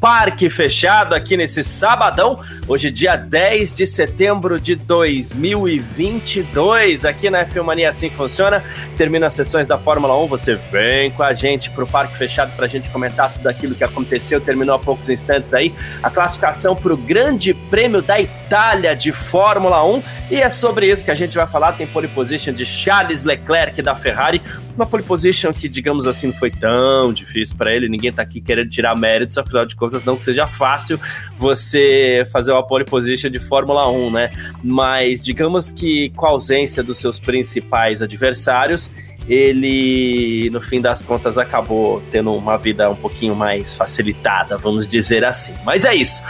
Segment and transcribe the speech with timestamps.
[0.00, 2.38] Parque Fechado aqui nesse sabadão,
[2.68, 8.62] hoje dia 10 de setembro de 2022, aqui na F1 Mania assim funciona.
[8.96, 12.66] Termina as sessões da Fórmula 1, você vem com a gente pro Parque Fechado pra
[12.66, 17.54] gente comentar tudo aquilo que aconteceu, terminou há poucos instantes aí, a classificação pro Grande
[17.54, 21.72] Prêmio da Itália de Fórmula 1, e é sobre isso que a gente vai falar,
[21.72, 24.42] tem pole position de Charles Leclerc da Ferrari,
[24.76, 28.42] uma pole position que, digamos assim, não foi tão difícil para ele, ninguém tá aqui
[28.42, 31.00] querendo tirar méritos, afinal de contas, não que seja fácil
[31.38, 34.32] você fazer uma pole position de Fórmula 1, né?
[34.62, 38.92] Mas digamos que com a ausência dos seus principais adversários,
[39.28, 45.24] ele, no fim das contas, acabou tendo uma vida um pouquinho mais facilitada, vamos dizer
[45.24, 45.54] assim.
[45.64, 46.22] Mas é isso.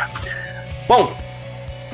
[0.89, 1.17] Bom,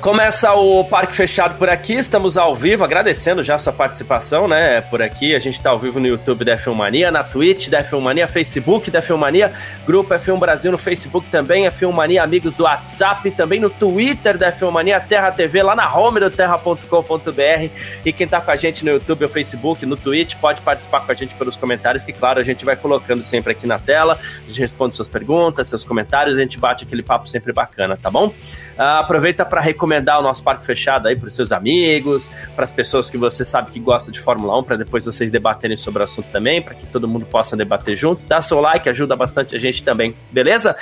[0.02, 4.80] Começa o Parque Fechado por aqui, estamos ao vivo, agradecendo já a sua participação, né,
[4.80, 5.32] por aqui.
[5.32, 8.26] A gente está ao vivo no YouTube da F1 Mania, na Twitch da F1 Mania,
[8.26, 9.52] Facebook da F1 Mania,
[9.86, 14.52] Grupo F1 Brasil no Facebook também, F1 Mania Amigos do WhatsApp, também no Twitter da
[14.52, 17.70] F1 Mania, Terra TV, lá na home do terra.com.br.
[18.04, 21.12] E quem está com a gente no YouTube, no Facebook, no Twitch, pode participar com
[21.12, 24.48] a gente pelos comentários, que claro, a gente vai colocando sempre aqui na tela, a
[24.48, 28.26] gente responde suas perguntas, seus comentários, a gente bate aquele papo sempre bacana, tá bom?
[28.26, 32.64] Uh, aproveita para recomendar recomendar o nosso parque fechado aí para os seus amigos, para
[32.64, 36.00] as pessoas que você sabe que gosta de Fórmula 1, para depois vocês debaterem sobre
[36.00, 38.22] o assunto também, para que todo mundo possa debater junto.
[38.26, 40.76] Dá seu like, ajuda bastante a gente também, beleza?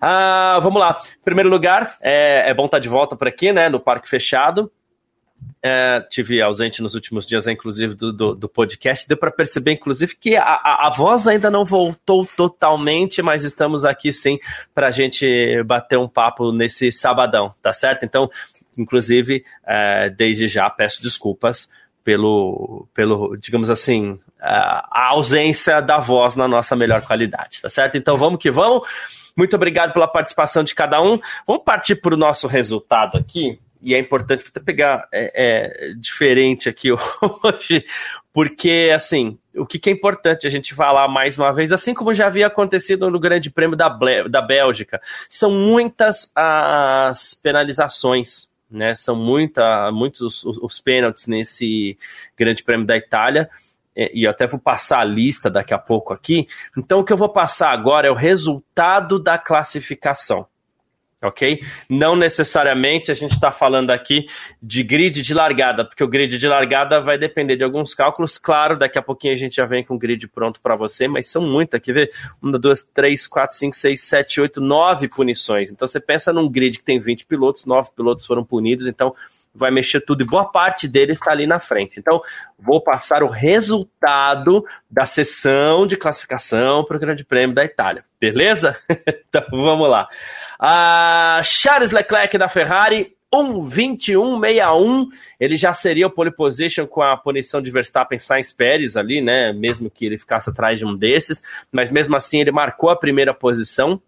[0.00, 0.96] Ah, vamos lá.
[1.20, 4.08] Em primeiro lugar, é, é bom estar tá de volta por aqui, né, no parque
[4.08, 4.70] fechado.
[5.64, 9.06] É, tive ausente nos últimos dias, inclusive, do, do, do podcast.
[9.06, 13.84] Deu para perceber, inclusive, que a, a, a, voz ainda não voltou totalmente, mas estamos
[13.84, 14.38] aqui sim
[14.74, 18.04] para a gente bater um papo nesse sabadão, tá certo?
[18.04, 18.28] Então,
[18.76, 21.68] inclusive, é, desde já peço desculpas
[22.02, 27.96] pelo, pelo digamos assim, a ausência da voz na nossa melhor qualidade, tá certo?
[27.96, 28.88] Então vamos que vamos.
[29.36, 31.18] Muito obrigado pela participação de cada um.
[31.46, 36.68] Vamos partir para o nosso resultado aqui e é importante até pegar é, é, diferente
[36.68, 36.90] aqui
[37.42, 37.84] hoje,
[38.32, 42.14] porque assim, o que, que, é importante a gente falar mais uma vez, assim como
[42.14, 43.88] já havia acontecido no Grande Prêmio da,
[44.28, 48.94] da Bélgica, são muitas as penalizações, né?
[48.94, 51.98] São muita, muitos os, os pênaltis nesse
[52.36, 53.50] Grande Prêmio da Itália.
[53.94, 56.48] E eu até vou passar a lista daqui a pouco aqui.
[56.78, 60.46] Então, o que eu vou passar agora é o resultado da classificação
[61.22, 61.62] ok?
[61.88, 64.26] Não necessariamente a gente está falando aqui
[64.62, 68.36] de grid de largada, porque o grid de largada vai depender de alguns cálculos.
[68.36, 71.28] Claro, daqui a pouquinho a gente já vem com o grid pronto para você, mas
[71.28, 71.80] são muitas.
[71.80, 72.10] Quer ver?
[72.40, 75.70] Uma, duas, três, quatro, cinco, seis, sete, oito, nove punições.
[75.70, 79.14] Então você pensa num grid que tem 20 pilotos, nove pilotos foram punidos, então
[79.54, 81.98] vai mexer tudo e boa parte dele está ali na frente.
[81.98, 82.22] Então,
[82.58, 88.76] vou passar o resultado da sessão de classificação para o Grande Prêmio da Itália, beleza?
[89.28, 90.08] então, vamos lá.
[90.64, 95.08] A Charles Leclerc da Ferrari, 1,21,61.
[95.40, 99.52] Ele já seria o pole position com a punição de Verstappen Sainz Pérez ali, né?
[99.52, 101.42] Mesmo que ele ficasse atrás de um desses,
[101.72, 104.00] mas mesmo assim ele marcou a primeira posição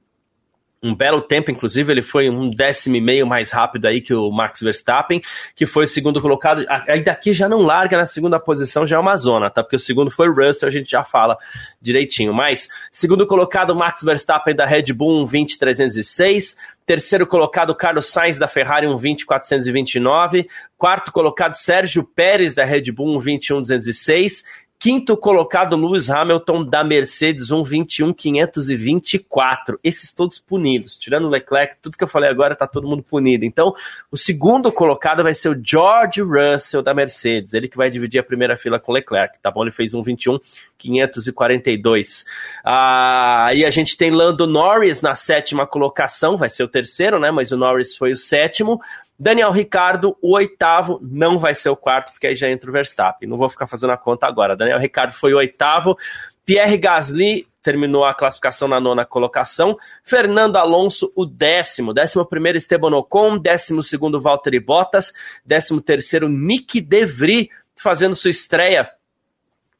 [0.84, 4.30] um belo tempo, inclusive, ele foi um décimo e meio mais rápido aí que o
[4.30, 5.22] Max Verstappen,
[5.56, 6.62] que foi o segundo colocado.
[6.68, 9.62] Aí daqui já não larga na segunda posição, já é uma zona, tá?
[9.62, 11.38] Porque o segundo foi o Russell, a gente já fala
[11.80, 12.34] direitinho.
[12.34, 16.56] Mas, segundo colocado, Max Verstappen da Red Bull, um 20.306.
[16.86, 20.46] Terceiro colocado, Carlos Sainz da Ferrari, um 20.429.
[20.76, 24.44] Quarto colocado, Sérgio Pérez da Red Bull, um 21.206.
[24.78, 29.78] Quinto colocado, Lewis Hamilton da Mercedes, 1,21,524.
[29.82, 30.98] Esses todos punidos.
[30.98, 33.46] Tirando o Leclerc, tudo que eu falei agora tá todo mundo punido.
[33.46, 33.74] Então,
[34.10, 37.54] o segundo colocado vai ser o George Russell da Mercedes.
[37.54, 39.62] Ele que vai dividir a primeira fila com o Leclerc, tá bom?
[39.62, 42.24] Ele fez 1,21,542.
[42.62, 47.30] Ah, a gente tem Lando Norris na sétima colocação, vai ser o terceiro, né?
[47.30, 48.78] Mas o Norris foi o sétimo.
[49.18, 53.28] Daniel Ricardo, o oitavo, não vai ser o quarto, porque aí já entra o Verstappen.
[53.28, 54.56] Não vou ficar fazendo a conta agora.
[54.56, 55.96] Daniel Ricardo foi o oitavo.
[56.44, 59.76] Pierre Gasly terminou a classificação na nona colocação.
[60.02, 61.94] Fernando Alonso, o décimo.
[61.94, 63.38] Décimo primeiro, Esteban Ocon.
[63.38, 65.12] Décimo segundo, Valtteri Bottas.
[65.44, 68.90] Décimo terceiro, Nick DeVry, fazendo sua estreia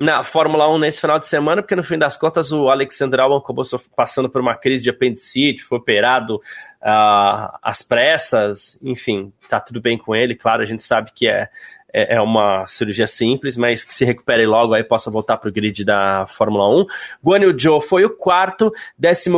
[0.00, 3.36] na Fórmula 1 nesse final de semana, porque no fim das contas o Alexander Albon
[3.36, 3.64] acabou
[3.96, 6.40] passando por uma crise de apendicite, foi operado
[6.84, 11.48] uh, às pressas, enfim, tá tudo bem com ele, claro, a gente sabe que é
[11.94, 15.52] é, é uma cirurgia simples, mas que se recupere logo aí possa voltar para o
[15.52, 16.86] grid da Fórmula 1.
[17.24, 19.30] Guan Yu Zhou foi o quarto, 15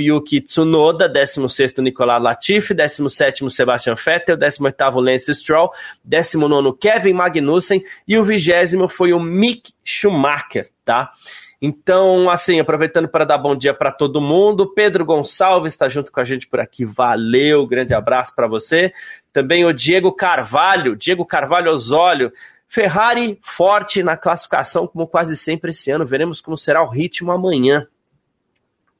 [0.00, 5.70] Yuki Tsunoda, 16 Nicolas Latifi, 17 Sebastian Vettel, 18 Lance Stroll,
[6.02, 11.12] 19 Kevin Magnussen e o vigésimo foi o Mick Schumacher, tá?
[11.60, 16.20] Então, assim, aproveitando para dar bom dia para todo mundo, Pedro Gonçalves está junto com
[16.20, 16.84] a gente por aqui.
[16.84, 18.92] Valeu, grande abraço para você.
[19.32, 22.32] Também o Diego Carvalho, Diego Carvalho Osório.
[22.68, 26.06] Ferrari forte na classificação, como quase sempre esse ano.
[26.06, 27.88] Veremos como será o ritmo amanhã.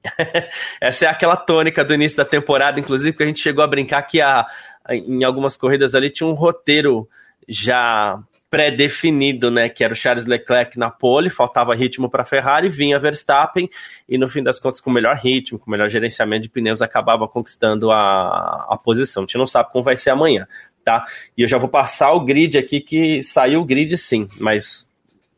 [0.80, 4.02] Essa é aquela tônica do início da temporada, inclusive, que a gente chegou a brincar
[4.02, 4.46] que a,
[4.90, 7.08] em algumas corridas ali tinha um roteiro
[7.48, 8.18] já
[8.50, 13.68] pré-definido, né, que era o Charles Leclerc na pole, faltava ritmo para Ferrari, vinha Verstappen
[14.08, 17.90] e no fim das contas com melhor ritmo, com melhor gerenciamento de pneus acabava conquistando
[17.90, 19.22] a, a posição.
[19.22, 20.46] A gente não sabe como vai ser amanhã,
[20.84, 21.04] tá?
[21.36, 24.90] E eu já vou passar o grid aqui que saiu o grid sim, mas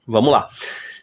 [0.06, 0.48] vamos lá.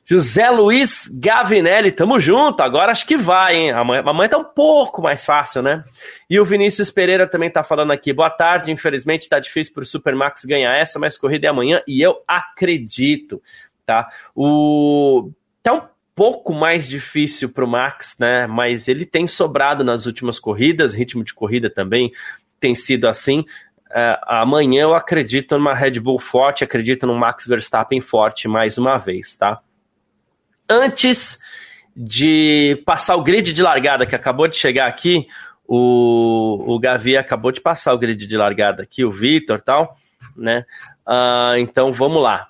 [0.09, 3.71] José Luiz Gavinelli, tamo junto, agora acho que vai, hein?
[3.71, 5.83] Amanhã, amanhã tá um pouco mais fácil, né?
[6.29, 10.45] E o Vinícius Pereira também tá falando aqui, boa tarde, infelizmente tá difícil pro Supermax
[10.45, 13.41] ganhar essa, mas corrida é amanhã e eu acredito,
[13.85, 14.07] tá?
[14.33, 15.29] O...
[15.61, 15.81] Tá um
[16.15, 18.47] pouco mais difícil pro Max, né?
[18.47, 22.13] Mas ele tem sobrado nas últimas corridas, ritmo de corrida também
[22.61, 23.41] tem sido assim.
[23.89, 28.97] Uh, amanhã eu acredito numa Red Bull forte, acredito no Max Verstappen forte mais uma
[28.97, 29.61] vez, tá?
[30.69, 31.39] Antes
[31.95, 35.27] de passar o grid de largada que acabou de chegar aqui,
[35.67, 39.97] o, o Gavi acabou de passar o grid de largada aqui, o Vitor tal,
[40.35, 40.65] né?
[41.07, 42.47] Uh, então vamos lá.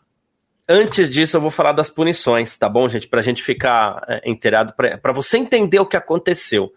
[0.69, 3.08] Antes disso, eu vou falar das punições, tá bom, gente?
[3.08, 6.74] Para a gente ficar é, inteirado, para você entender o que aconteceu.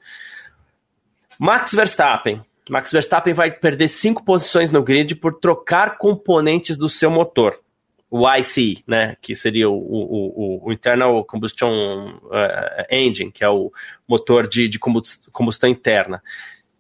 [1.37, 2.41] Max Verstappen.
[2.69, 7.59] Max Verstappen vai perder cinco posições no grid por trocar componentes do seu motor
[8.11, 13.73] o ICE, né, que seria o, o, o Internal Combustion uh, Engine, que é o
[14.09, 16.21] motor de, de combustão interna.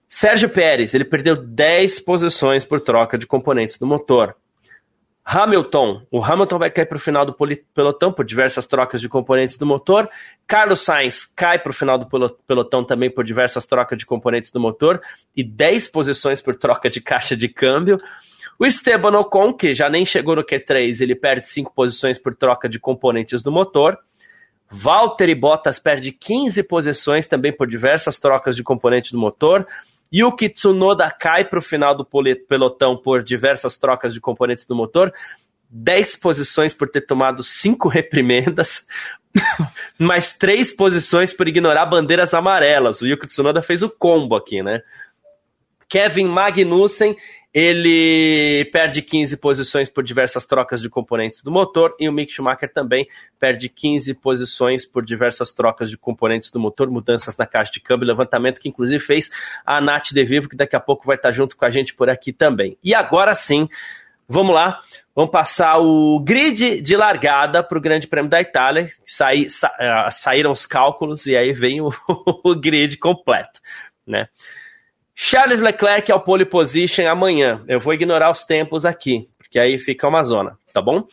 [0.08, 4.34] Sérgio Pérez, ele perdeu 10 posições por troca de componentes do motor.
[5.24, 7.36] Hamilton, o Hamilton vai cair para o final do
[7.72, 10.10] pelotão por diversas trocas de componentes do motor.
[10.44, 12.08] Carlos Sainz cai para o final do
[12.48, 15.00] pelotão também por diversas trocas de componentes do motor
[15.36, 18.00] e 10 posições por troca de caixa de câmbio.
[18.60, 22.68] O Esteban Ocon, que já nem chegou no Q3, ele perde cinco posições por troca
[22.68, 23.96] de componentes do motor.
[24.70, 29.66] Valtteri Bottas perde 15 posições também por diversas trocas de componentes do motor.
[30.12, 35.10] Yuki Tsunoda cai para o final do pelotão por diversas trocas de componentes do motor.
[35.70, 38.86] 10 posições por ter tomado cinco reprimendas,
[39.98, 43.00] mais três posições por ignorar bandeiras amarelas.
[43.00, 44.82] O Yuki Tsunoda fez o combo aqui, né?
[45.88, 47.16] Kevin Magnussen
[47.52, 52.72] ele perde 15 posições por diversas trocas de componentes do motor e o Mick Schumacher
[52.72, 53.08] também
[53.40, 58.06] perde 15 posições por diversas trocas de componentes do motor, mudanças na caixa de câmbio,
[58.06, 59.30] levantamento que inclusive fez
[59.66, 62.08] a Nath De Vivo, que daqui a pouco vai estar junto com a gente por
[62.08, 62.78] aqui também.
[62.84, 63.68] E agora sim,
[64.28, 64.78] vamos lá,
[65.12, 68.92] vamos passar o grid de largada para o Grande Prêmio da Itália.
[69.04, 71.90] Saí, sa, uh, saíram os cálculos e aí vem o,
[72.44, 73.60] o grid completo,
[74.06, 74.28] né?
[75.14, 77.62] Charles Leclerc ao pole position amanhã.
[77.68, 81.06] Eu vou ignorar os tempos aqui, porque aí fica uma zona, tá bom?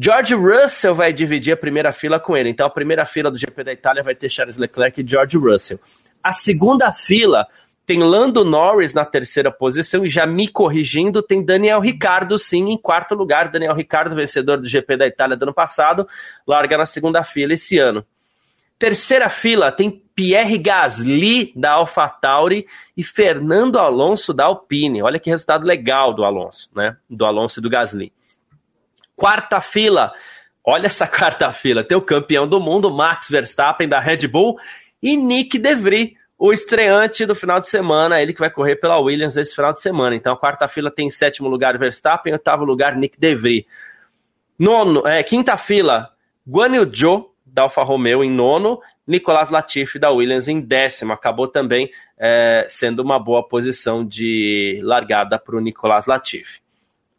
[0.00, 2.50] George Russell vai dividir a primeira fila com ele.
[2.50, 5.80] Então a primeira fila do GP da Itália vai ter Charles Leclerc e George Russell.
[6.22, 7.46] A segunda fila
[7.84, 12.76] tem Lando Norris na terceira posição e já me corrigindo, tem Daniel Ricardo sim em
[12.76, 13.50] quarto lugar.
[13.50, 16.06] Daniel Ricardo, vencedor do GP da Itália do ano passado,
[16.46, 18.04] larga na segunda fila esse ano.
[18.78, 22.66] Terceira fila tem Pierre Gasly da AlphaTauri
[22.96, 25.02] e Fernando Alonso da Alpine.
[25.02, 26.96] Olha que resultado legal do Alonso, né?
[27.10, 28.12] Do Alonso e do Gasly.
[29.16, 30.12] Quarta fila,
[30.64, 34.56] olha essa quarta fila, tem o campeão do mundo, Max Verstappen da Red Bull
[35.02, 39.36] e Nick DeVry, o estreante do final de semana, ele que vai correr pela Williams
[39.36, 40.14] esse final de semana.
[40.14, 43.66] Então a quarta fila tem em sétimo lugar Verstappen, oitavo lugar Nick DeVry.
[44.56, 46.10] Nono, é, quinta fila,
[46.46, 51.12] Guan Yu Zhou da Alfa Romeo em nono Nicolas Latifi da Williams em décimo.
[51.12, 56.60] Acabou também é, sendo uma boa posição de largada para o Nicolas Latifi.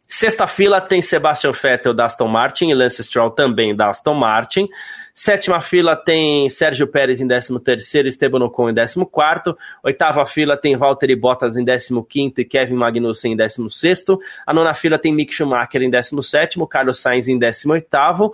[0.08, 4.66] Sexta fila tem Sebastian Vettel da Aston Martin e Lance Stroll também da Aston Martin.
[5.14, 9.54] Sétima fila tem Sérgio Pérez em 13º, Esteban Ocon em 14º.
[9.84, 14.18] Oitava fila tem Valtteri Bottas em 15º e Kevin Magnussen em 16º.
[14.46, 18.32] A nona fila tem Mick Schumacher em 17º, Carlos Sainz em 18º.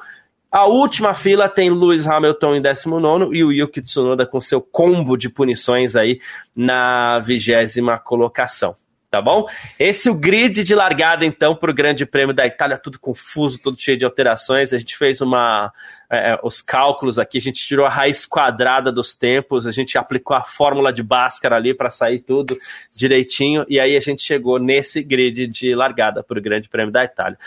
[0.56, 5.14] A última fila tem Lewis Hamilton em 19 e o Yuki Tsunoda com seu combo
[5.14, 6.18] de punições aí
[6.56, 8.74] na vigésima colocação
[9.10, 9.46] tá bom?
[9.78, 13.58] Esse é o grid de largada, então, para o Grande Prêmio da Itália, tudo confuso,
[13.62, 14.72] tudo cheio de alterações.
[14.72, 15.72] A gente fez uma.
[16.10, 19.96] É, é, os cálculos aqui, a gente tirou a raiz quadrada dos tempos, a gente
[19.96, 22.58] aplicou a fórmula de Bhaskara ali para sair tudo
[22.94, 27.04] direitinho, e aí a gente chegou nesse grid de largada para o Grande Prêmio da
[27.04, 27.38] Itália.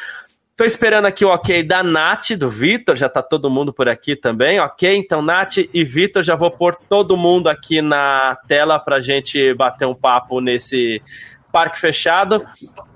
[0.59, 4.13] Tô esperando aqui o ok da Nath, do Vitor, já tá todo mundo por aqui
[4.13, 4.93] também, ok?
[4.93, 9.87] Então, Nath e Vitor, já vou pôr todo mundo aqui na tela pra gente bater
[9.87, 11.01] um papo nesse,
[11.49, 12.43] Parque Fechado.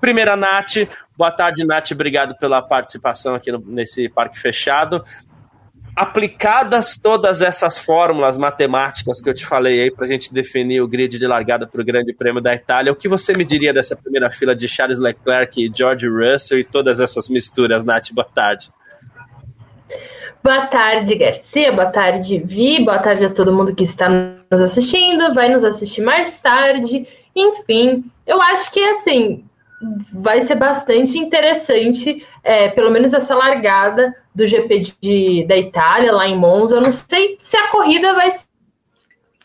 [0.00, 0.86] Primeira, Nath.
[1.16, 1.92] Boa tarde, Nath.
[1.92, 5.02] Obrigado pela participação aqui no, nesse Parque Fechado.
[5.96, 10.88] Aplicadas todas essas fórmulas matemáticas que eu te falei aí para a gente definir o
[10.88, 13.94] grid de largada para o Grande Prêmio da Itália, o que você me diria dessa
[13.94, 18.10] primeira fila de Charles Leclerc e George Russell e todas essas misturas, Nath?
[18.12, 18.70] Boa tarde.
[20.42, 21.72] Boa tarde, Garcia.
[21.72, 22.84] Boa tarde, Vi.
[22.84, 27.06] Boa tarde a todo mundo que está nos assistindo, vai nos assistir mais tarde.
[27.36, 29.44] Enfim, eu acho que assim
[30.12, 36.26] vai ser bastante interessante, é, pelo menos essa largada do GP de, da Itália lá
[36.26, 36.76] em Monza.
[36.76, 38.30] Eu não sei se a corrida vai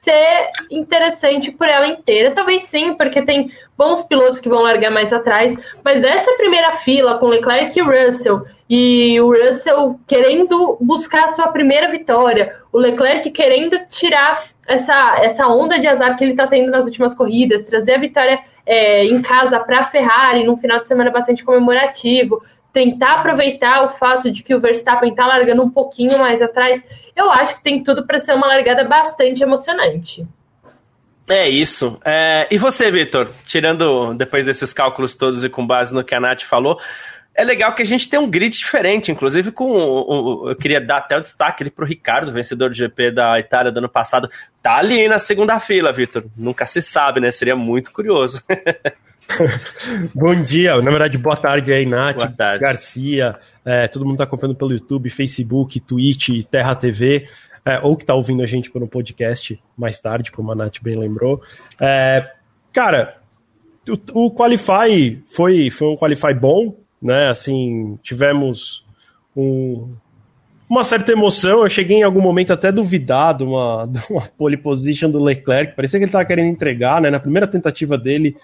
[0.02, 2.32] ser interessante por ela inteira.
[2.32, 5.56] Talvez sim, porque tem bons pilotos que vão largar mais atrás.
[5.84, 11.48] Mas dessa primeira fila com Leclerc e Russell e o Russell querendo buscar a sua
[11.48, 16.70] primeira vitória, o Leclerc querendo tirar essa, essa onda de azar que ele está tendo
[16.70, 20.88] nas últimas corridas, trazer a vitória é, em casa para a Ferrari num final de
[20.88, 26.18] semana bastante comemorativo, tentar aproveitar o fato de que o Verstappen está largando um pouquinho
[26.20, 26.84] mais atrás,
[27.16, 30.26] eu acho que tem tudo para ser uma largada bastante emocionante.
[31.28, 32.00] É isso.
[32.04, 33.30] É, e você, Vitor?
[33.46, 36.80] Tirando depois desses cálculos todos e com base no que a Nath falou,
[37.40, 39.72] é legal que a gente tem um grid diferente, inclusive com.
[39.72, 43.40] O, o, eu queria dar até o destaque ali pro Ricardo, vencedor do GP da
[43.40, 44.30] Itália do ano passado.
[44.62, 46.26] Tá ali na segunda fila, Vitor.
[46.36, 47.32] Nunca se sabe, né?
[47.32, 48.44] Seria muito curioso.
[50.14, 52.62] Bom dia, na verdade, boa tarde aí, Nath, boa tarde.
[52.62, 57.30] Garcia, é, todo mundo está acompanhando pelo YouTube, Facebook, Twitch, Terra TV,
[57.64, 60.82] é, ou que está ouvindo a gente por um podcast mais tarde, como a Nath
[60.82, 61.42] bem lembrou.
[61.80, 62.28] É,
[62.74, 63.18] cara,
[63.88, 67.30] o, o Qualify foi, foi um Qualify bom, né?
[67.30, 68.86] Assim, tivemos
[69.36, 69.94] um,
[70.70, 71.64] uma certa emoção.
[71.64, 75.76] Eu cheguei em algum momento até duvidar de uma, de uma pole position do Leclerc.
[75.76, 77.10] Parecia que ele estava querendo entregar, né?
[77.10, 78.36] Na primeira tentativa dele,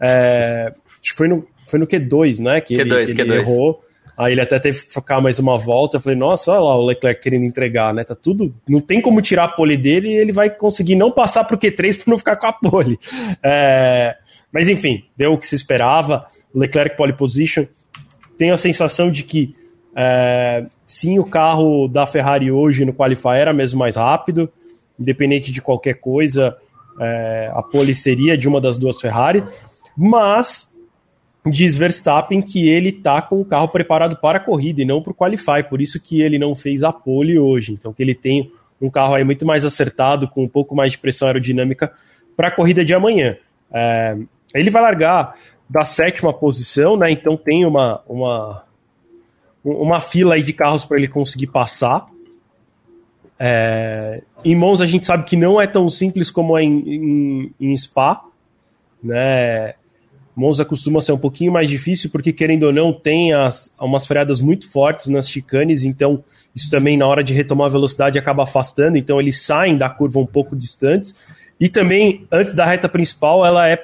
[0.00, 0.72] é,
[1.14, 2.60] foi no, foi no Q2, né?
[2.60, 3.40] Que Q2, ele, que ele Q2.
[3.40, 3.84] errou.
[4.16, 5.96] Aí ele até teve que focar mais uma volta.
[5.96, 8.04] Eu falei, nossa, olha lá o Leclerc querendo entregar, né?
[8.04, 8.54] Tá tudo.
[8.68, 11.96] Não tem como tirar a pole dele e ele vai conseguir não passar pro Q3
[12.04, 12.96] para não ficar com a pole.
[13.42, 14.16] É,
[14.52, 16.26] mas enfim, deu o que se esperava.
[16.54, 17.66] Leclerc pole position
[18.36, 19.54] tenho a sensação de que
[19.96, 24.50] é, sim, o carro da Ferrari hoje no Qualify era mesmo mais rápido,
[24.98, 26.56] independente de qualquer coisa,
[27.00, 29.44] é, a pole seria de uma das duas Ferrari,
[29.96, 30.72] mas
[31.46, 35.12] diz Verstappen que ele está com o carro preparado para a corrida e não para
[35.12, 38.50] o Qualify, por isso que ele não fez a pole hoje, então que ele tem
[38.80, 41.92] um carro aí muito mais acertado, com um pouco mais de pressão aerodinâmica
[42.36, 43.36] para a corrida de amanhã.
[43.72, 44.16] É,
[44.54, 45.34] ele vai largar
[45.68, 47.10] da sétima posição, né?
[47.10, 48.64] Então tem uma, uma,
[49.64, 52.06] uma fila aí de carros para ele conseguir passar.
[53.38, 57.54] É, em Monza a gente sabe que não é tão simples como é em, em,
[57.60, 58.24] em Spa,
[59.02, 59.74] né?
[60.36, 64.40] Monza costuma ser um pouquinho mais difícil porque querendo ou não tem as, umas freadas
[64.40, 68.96] muito fortes nas chicanes, então isso também na hora de retomar a velocidade acaba afastando,
[68.96, 71.14] então eles saem da curva um pouco distantes.
[71.58, 73.76] E também antes da reta principal ela é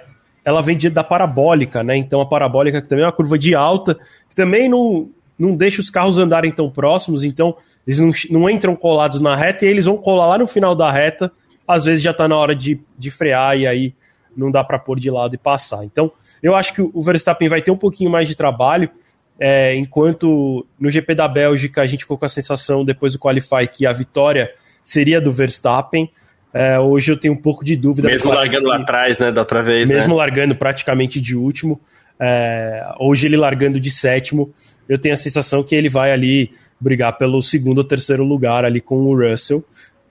[0.44, 1.96] ela vem de, da parabólica, né?
[1.96, 3.94] Então a parabólica que também é uma curva de alta,
[4.28, 7.56] que também não, não deixa os carros andarem tão próximos, então
[7.86, 10.90] eles não, não entram colados na reta e eles vão colar lá no final da
[10.90, 11.30] reta,
[11.66, 13.94] às vezes já está na hora de, de frear e aí
[14.36, 15.84] não dá para pôr de lado e passar.
[15.84, 16.10] Então
[16.42, 18.90] eu acho que o Verstappen vai ter um pouquinho mais de trabalho,
[19.38, 23.66] é, enquanto no GP da Bélgica a gente ficou com a sensação depois do Qualify
[23.70, 24.50] que a vitória
[24.84, 26.10] seria do Verstappen.
[26.52, 28.08] É, hoje eu tenho um pouco de dúvida.
[28.08, 29.88] Mesmo largando lá atrás, né, da outra vez.
[29.88, 30.18] Mesmo né?
[30.18, 31.80] largando praticamente de último.
[32.18, 34.52] É, hoje ele largando de sétimo,
[34.88, 38.80] eu tenho a sensação que ele vai ali brigar pelo segundo ou terceiro lugar ali
[38.80, 39.64] com o Russell.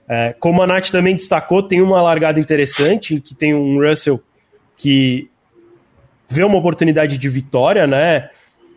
[0.08, 4.20] É, como a Nath também destacou, tem uma largada interessante, que tem um Russell
[4.76, 5.30] que
[6.28, 8.30] vê uma oportunidade de vitória, né?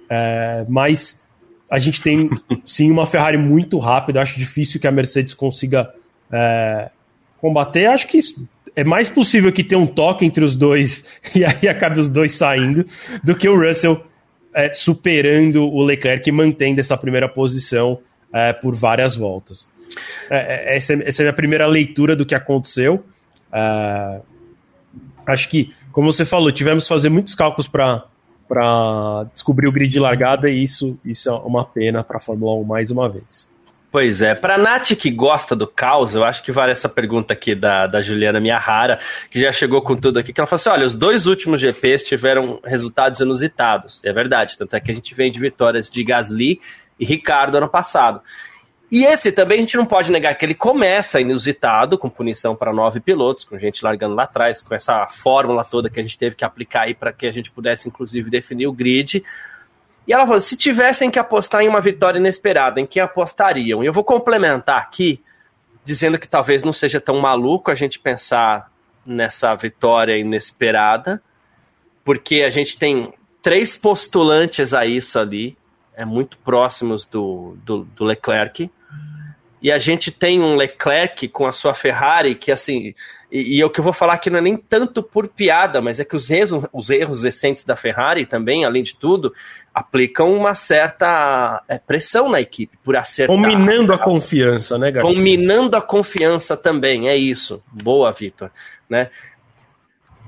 [0.09, 1.23] É, mas
[1.71, 2.29] a gente tem
[2.65, 4.21] sim uma Ferrari muito rápida.
[4.21, 5.91] Acho difícil que a Mercedes consiga
[6.31, 6.91] é,
[7.43, 8.21] combater, acho que
[8.73, 12.31] é mais possível que tenha um toque entre os dois e aí acabe os dois
[12.31, 12.85] saindo
[13.21, 14.01] do que o Russell
[14.53, 17.99] é, superando o Leclerc e mantendo essa primeira posição
[18.31, 19.67] é, por várias voltas.
[20.29, 23.03] É, é, essa, essa, é a minha primeira leitura do que aconteceu.
[23.51, 24.21] É,
[25.27, 29.99] acho que, como você falou, tivemos que fazer muitos cálculos para descobrir o grid de
[29.99, 33.51] largada e isso, isso é uma pena para a Fórmula 1 mais uma vez.
[33.93, 37.53] Pois é, para Nath que gosta do caos, eu acho que vale essa pergunta aqui
[37.53, 38.97] da, da Juliana Miahara,
[39.29, 42.03] que já chegou com tudo aqui, que ela falou assim: olha, os dois últimos GPs
[42.03, 44.01] tiveram resultados inusitados.
[44.03, 46.59] É verdade, tanto é que a gente vem de vitórias de Gasly
[46.99, 48.19] e Ricardo ano passado.
[48.91, 52.73] E esse também a gente não pode negar que ele começa inusitado, com punição para
[52.73, 56.33] nove pilotos, com gente largando lá atrás, com essa fórmula toda que a gente teve
[56.33, 59.23] que aplicar aí para que a gente pudesse, inclusive, definir o grid.
[60.07, 63.83] E ela falou: se tivessem que apostar em uma vitória inesperada, em quem apostariam?
[63.83, 65.21] E eu vou complementar aqui,
[65.83, 68.71] dizendo que talvez não seja tão maluco a gente pensar
[69.05, 71.21] nessa vitória inesperada,
[72.03, 75.57] porque a gente tem três postulantes a isso ali,
[75.95, 78.69] é muito próximos do, do, do Leclerc.
[79.61, 82.93] E a gente tem um Leclerc com a sua Ferrari que, assim,
[83.33, 85.99] e, e o que eu vou falar aqui não é nem tanto por piada, mas
[85.99, 89.33] é que os erros, os erros recentes da Ferrari também, além de tudo,
[89.73, 93.35] aplicam uma certa é, pressão na equipe por acertar.
[93.35, 95.17] Combinando a confiança, né, Garcia?
[95.17, 97.63] Combinando a confiança também, é isso.
[97.71, 98.51] Boa, Vitor.
[98.87, 99.09] Né?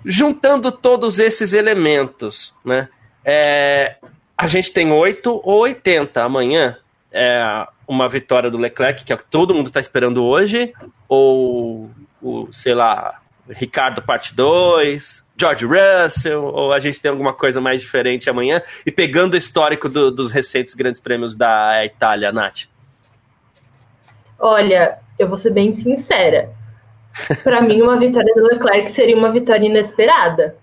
[0.03, 2.89] Juntando todos esses elementos, né?
[3.23, 3.97] É,
[4.35, 6.77] a gente tem 8 ou 80 amanhã.
[7.11, 10.73] É uma vitória do Leclerc, que é o que todo mundo está esperando hoje,
[11.07, 11.89] ou
[12.21, 17.81] o, sei lá, Ricardo parte 2, George Russell, ou a gente tem alguma coisa mais
[17.81, 18.61] diferente amanhã?
[18.85, 22.67] E pegando o histórico do, dos recentes grandes prêmios da Itália, Nath.
[24.39, 26.49] Olha, eu vou ser bem sincera.
[27.43, 30.55] Para mim, uma vitória do Leclerc seria uma vitória inesperada.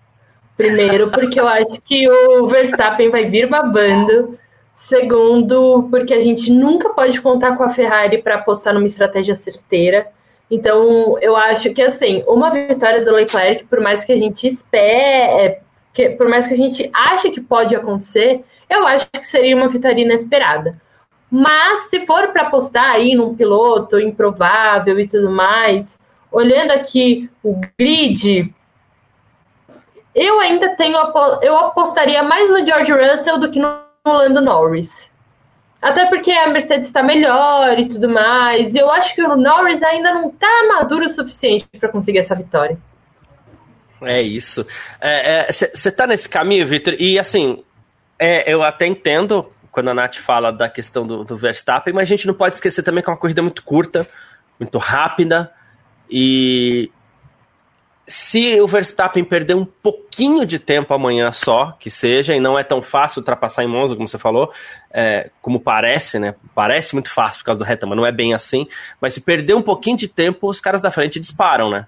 [0.57, 4.39] Primeiro, porque eu acho que o Verstappen vai vir babando.
[4.75, 10.09] Segundo, porque a gente nunca pode contar com a Ferrari para apostar numa estratégia certeira.
[10.55, 15.47] Então, eu acho que, assim, uma vitória do Leclerc, por mais que a gente espere,
[15.47, 15.61] é,
[15.95, 19.67] que, por mais que a gente ache que pode acontecer, eu acho que seria uma
[19.67, 20.79] vitória inesperada.
[21.31, 25.99] Mas, se for para apostar aí num piloto improvável e tudo mais,
[26.31, 28.55] olhando aqui o grid,
[30.15, 30.99] eu ainda tenho,
[31.41, 33.75] eu apostaria mais no George Russell do que no
[34.07, 35.11] Lando Norris.
[35.83, 38.73] Até porque a Mercedes está melhor e tudo mais.
[38.73, 42.37] E eu acho que o Norris ainda não está maduro o suficiente para conseguir essa
[42.37, 42.79] vitória.
[44.01, 44.65] É isso.
[44.65, 46.95] Você é, é, tá nesse caminho, Victor?
[47.01, 47.65] E assim,
[48.17, 52.07] é, eu até entendo quando a Nath fala da questão do, do Verstappen, mas a
[52.07, 54.07] gente não pode esquecer também que é uma corrida muito curta,
[54.61, 55.51] muito rápida.
[56.09, 56.93] E
[58.07, 62.65] se o Verstappen perder um pouquinho de tempo amanhã só, que seja, e não é
[62.65, 64.53] tão fácil ultrapassar em Monza, como você falou,
[64.93, 66.35] é, como parece, né?
[66.55, 68.67] Parece muito fácil por causa do reta, mas não é bem assim.
[69.01, 71.87] Mas se perder um pouquinho de tempo, os caras da frente disparam, né?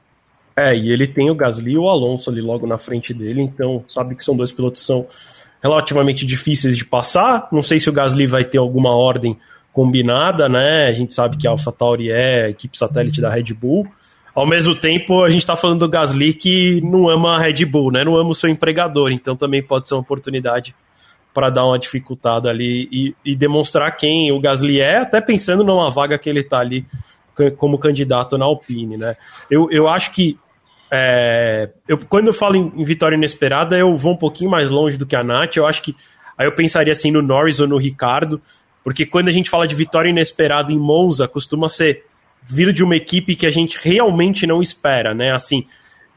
[0.57, 3.85] É, e ele tem o Gasly e o Alonso ali logo na frente dele, então
[3.89, 5.07] sabe que são dois pilotos que são
[5.61, 7.49] relativamente difíceis de passar.
[7.51, 9.37] Não sei se o Gasly vai ter alguma ordem
[9.73, 10.87] combinada, né?
[10.87, 13.89] A gente sabe que a AlphaTauri é a equipe satélite da Red Bull.
[14.35, 17.93] Ao mesmo tempo, a gente está falando do Gasly que não ama a Red Bull,
[17.93, 18.03] né?
[18.03, 20.75] Não ama o seu empregador, então também pode ser uma oportunidade
[21.33, 25.91] para dar uma dificultada ali e, e, demonstrar quem o Gasly é, até pensando numa
[25.91, 26.87] vaga que ele está ali
[27.57, 29.17] como candidato na Alpine, né?
[29.51, 30.39] Eu, eu acho que
[30.91, 34.97] é, eu, quando eu falo em, em, vitória inesperada, eu vou um pouquinho mais longe
[34.97, 35.57] do que a Nath.
[35.57, 35.97] Eu acho que
[36.39, 38.41] aí eu pensaria assim no Norris ou no Ricardo,
[38.85, 42.05] porque quando a gente fala de vitória inesperada em Monza, costuma ser
[42.47, 45.33] vindo de uma equipe que a gente realmente não espera, né?
[45.33, 45.67] Assim,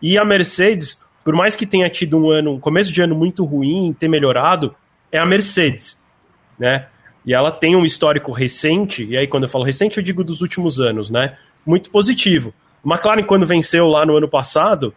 [0.01, 3.43] e a Mercedes, por mais que tenha tido um ano, um começo de ano muito
[3.45, 4.75] ruim, ter melhorado,
[5.11, 6.01] é a Mercedes,
[6.59, 6.87] né?
[7.25, 10.41] E ela tem um histórico recente, e aí quando eu falo recente, eu digo dos
[10.41, 11.37] últimos anos, né?
[11.65, 12.53] Muito positivo.
[12.85, 14.93] McLaren, quando venceu lá no ano passado,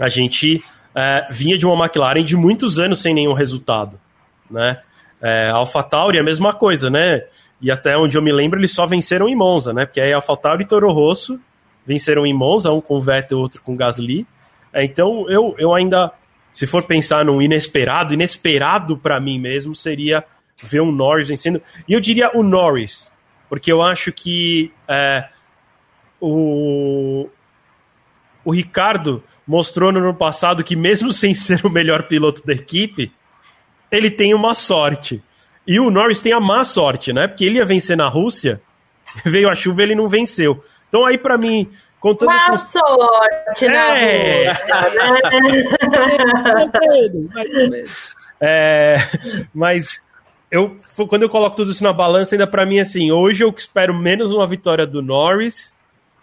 [0.00, 0.62] a gente
[0.94, 4.00] é, vinha de uma McLaren de muitos anos sem nenhum resultado,
[4.50, 4.80] né?
[5.20, 7.22] É, AlphaTauri é a mesma coisa, né?
[7.60, 9.86] E até onde eu me lembro, eles só venceram em Monza, né?
[9.86, 11.40] Porque aí AlphaTauri e Toro Rosso
[11.86, 14.26] venceram em Monza, um com Vettel, outro com Gasly.
[14.72, 16.12] É, então eu, eu ainda,
[16.52, 20.24] se for pensar num inesperado, inesperado para mim mesmo seria
[20.62, 21.62] ver um Norris vencendo.
[21.88, 23.12] E eu diria o Norris,
[23.48, 25.28] porque eu acho que é,
[26.20, 27.28] o,
[28.44, 33.12] o Ricardo mostrou no ano passado que, mesmo sem ser o melhor piloto da equipe,
[33.90, 35.22] ele tem uma sorte.
[35.66, 37.26] E o Norris tem a má sorte, né?
[37.26, 38.60] Porque ele ia vencer na Rússia,
[39.24, 40.62] veio a chuva e ele não venceu.
[40.88, 42.58] Então aí para mim, contando má com...
[42.58, 44.52] sorte na é...
[44.52, 44.64] Rússia,
[47.70, 47.84] né?
[48.40, 48.96] é,
[49.54, 50.00] mas
[50.50, 50.76] eu,
[51.08, 54.32] quando eu coloco tudo isso na balança, ainda para mim, assim, hoje eu espero menos
[54.32, 55.74] uma vitória do Norris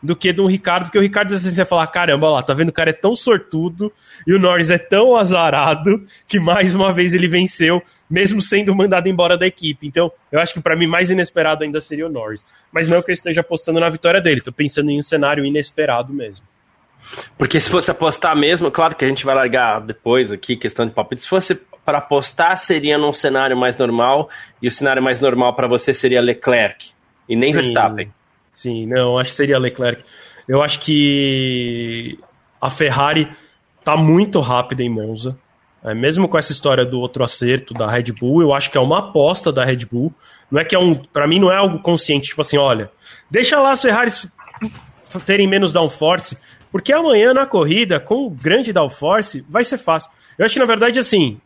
[0.01, 2.73] do que do Ricardo, porque o Ricardo assim, você falar, caramba, lá, tá vendo, o
[2.73, 3.91] cara é tão sortudo
[4.25, 9.07] e o Norris é tão azarado que mais uma vez ele venceu, mesmo sendo mandado
[9.07, 9.85] embora da equipe.
[9.85, 12.45] Então, eu acho que para mim mais inesperado ainda seria o Norris.
[12.71, 15.45] Mas não é que eu esteja apostando na vitória dele, tô pensando em um cenário
[15.45, 16.45] inesperado mesmo.
[17.37, 20.93] Porque se fosse apostar mesmo, claro que a gente vai largar depois aqui, questão de
[20.93, 21.23] palpite.
[21.23, 24.29] Se fosse para apostar, seria num cenário mais normal,
[24.61, 26.91] e o cenário mais normal para você seria Leclerc,
[27.27, 27.61] e nem Sim.
[27.61, 28.13] Verstappen.
[28.51, 30.03] Sim, não, acho que seria Leclerc.
[30.47, 32.19] Eu acho que
[32.59, 33.31] a Ferrari
[33.83, 35.37] tá muito rápida em Monza.
[35.83, 38.81] É, mesmo com essa história do outro acerto da Red Bull, eu acho que é
[38.81, 40.13] uma aposta da Red Bull.
[40.51, 42.91] Não é que é um, para mim não é algo consciente, tipo assim, olha,
[43.29, 44.27] deixa lá as Ferraris
[45.25, 46.37] terem menos downforce,
[46.71, 50.11] porque amanhã na corrida com grande downforce vai ser fácil.
[50.37, 51.39] Eu acho que na verdade assim,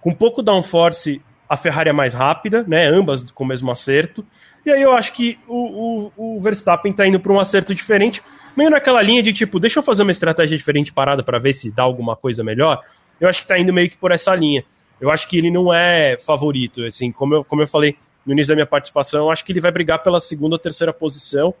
[0.00, 1.20] com pouco downforce
[1.52, 2.86] a Ferrari é mais rápida, né?
[2.86, 4.24] Ambas com o mesmo acerto.
[4.64, 8.22] E aí eu acho que o, o, o Verstappen tá indo para um acerto diferente,
[8.56, 11.70] meio naquela linha de tipo, deixa eu fazer uma estratégia diferente parada para ver se
[11.70, 12.80] dá alguma coisa melhor.
[13.20, 14.64] Eu acho que tá indo meio que por essa linha.
[14.98, 18.48] Eu acho que ele não é favorito, assim, como eu, como eu falei no início
[18.48, 21.52] da minha participação, eu acho que ele vai brigar pela segunda ou terceira posição,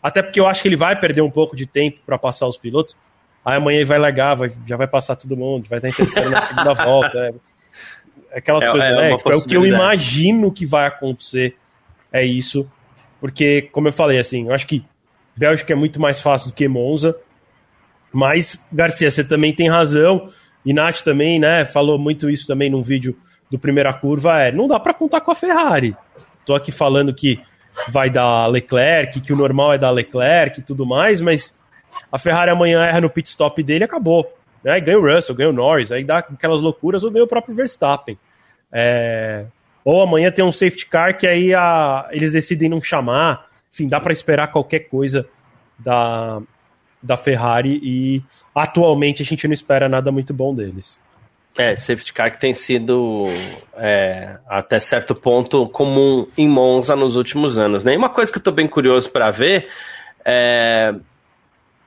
[0.00, 2.56] até porque eu acho que ele vai perder um pouco de tempo para passar os
[2.56, 2.96] pilotos.
[3.44, 6.40] Aí amanhã ele vai largar, vai, já vai passar todo mundo, vai estar terceiro na
[6.40, 7.18] segunda volta.
[7.18, 7.34] É,
[8.32, 9.16] aquelas é, coisas, é, né?
[9.16, 11.56] Tipo, é o que eu imagino que vai acontecer
[12.12, 12.70] é isso.
[13.20, 14.84] Porque, como eu falei, assim, eu acho que
[15.36, 17.16] Bélgica é muito mais fácil do que Monza.
[18.12, 20.30] Mas, Garcia, você também tem razão.
[20.64, 23.16] E Nath também, né, falou muito isso também num vídeo
[23.50, 24.40] do Primeira Curva.
[24.40, 25.96] É, não dá para contar com a Ferrari.
[26.44, 27.40] Tô aqui falando que
[27.88, 31.58] vai dar Leclerc, que o normal é dar Leclerc e tudo mais, mas
[32.10, 34.36] a Ferrari amanhã erra no pit stop dele e acabou.
[34.62, 34.80] Né?
[34.80, 38.18] Ganha o Russell, ganha o Norris, aí dá aquelas loucuras ou ganha o próprio Verstappen.
[38.72, 39.44] É,
[39.84, 43.48] ou amanhã tem um safety car que aí a, eles decidem não chamar.
[43.72, 45.26] Enfim, dá para esperar qualquer coisa
[45.78, 46.40] da,
[47.02, 48.22] da Ferrari e
[48.54, 51.00] atualmente a gente não espera nada muito bom deles.
[51.58, 53.24] É, safety car que tem sido
[53.76, 57.84] é, até certo ponto comum em Monza nos últimos anos.
[57.84, 57.94] Né?
[57.94, 59.68] E uma coisa que eu estou bem curioso para ver
[60.24, 60.94] é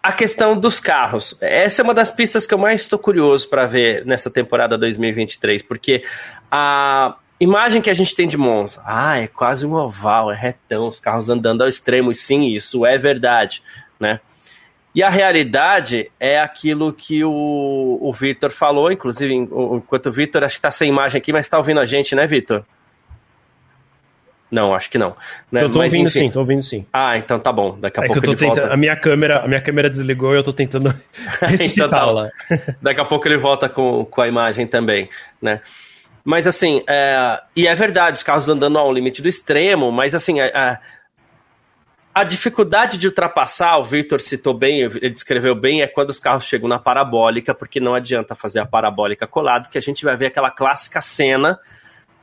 [0.04, 1.38] a questão dos carros.
[1.40, 5.62] Essa é uma das pistas que eu mais estou curioso para ver nessa temporada 2023,
[5.62, 6.04] porque
[6.52, 10.90] a, imagem que a gente tem de Monza, ah, é quase um oval, é retão,
[10.90, 13.64] os carros andando ao extremo, e sim, isso é verdade,
[13.98, 14.20] né?
[14.94, 20.56] E a realidade é aquilo que o, o Vitor falou, inclusive, enquanto o Vitor, acho
[20.56, 22.64] que está sem imagem aqui, mas está ouvindo a gente, né, Vitor?
[24.54, 25.16] Não, acho que não.
[25.52, 25.62] Né?
[25.62, 26.20] Tô, tô mas, ouvindo enfim.
[26.20, 26.86] sim, tô ouvindo sim.
[26.94, 27.76] Ah, então tá bom.
[27.80, 28.74] Daqui a é pouco que eu tô tentando, volta...
[28.76, 30.94] a minha câmera, a minha câmera desligou e eu tô tentando
[31.42, 32.30] ressuscitá-la.
[32.48, 35.10] então, tá Daqui a pouco ele volta com, com a imagem também,
[35.42, 35.60] né?
[36.24, 40.40] Mas assim, é, e é verdade, os carros andando ao limite do extremo, mas assim,
[40.40, 40.80] a, a,
[42.22, 46.46] a dificuldade de ultrapassar, o Victor citou bem, ele descreveu bem, é quando os carros
[46.46, 50.28] chegam na parabólica, porque não adianta fazer a parabólica colado, que a gente vai ver
[50.28, 51.60] aquela clássica cena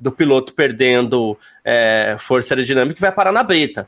[0.00, 3.86] do piloto perdendo é, força aerodinâmica vai parar na brita.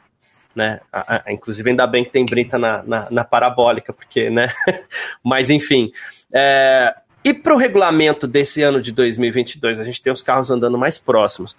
[0.54, 0.80] Né?
[0.92, 4.48] A, a, inclusive, ainda bem que tem brita na, na, na parabólica, porque, né?
[5.24, 5.90] Mas enfim.
[6.32, 6.94] É,
[7.24, 10.98] e para o regulamento desse ano de 2022, a gente tem os carros andando mais
[10.98, 11.56] próximos.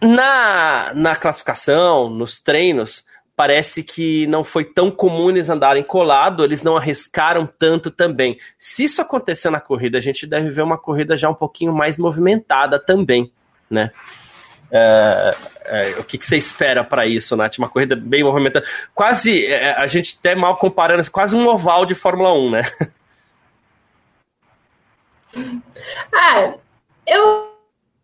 [0.00, 3.04] Na, na classificação, nos treinos,
[3.36, 8.38] parece que não foi tão comum eles andarem colado, eles não arriscaram tanto também.
[8.58, 11.98] Se isso acontecer na corrida, a gente deve ver uma corrida já um pouquinho mais
[11.98, 13.30] movimentada também,
[13.70, 13.90] né?
[14.72, 17.58] É, é, o que, que, você espera para isso, Nath?
[17.58, 18.66] Uma corrida bem movimentada.
[18.94, 22.62] Quase, é, a gente até mal comparando, quase um oval de Fórmula 1, né?
[26.14, 26.54] Ah,
[27.06, 27.52] eu,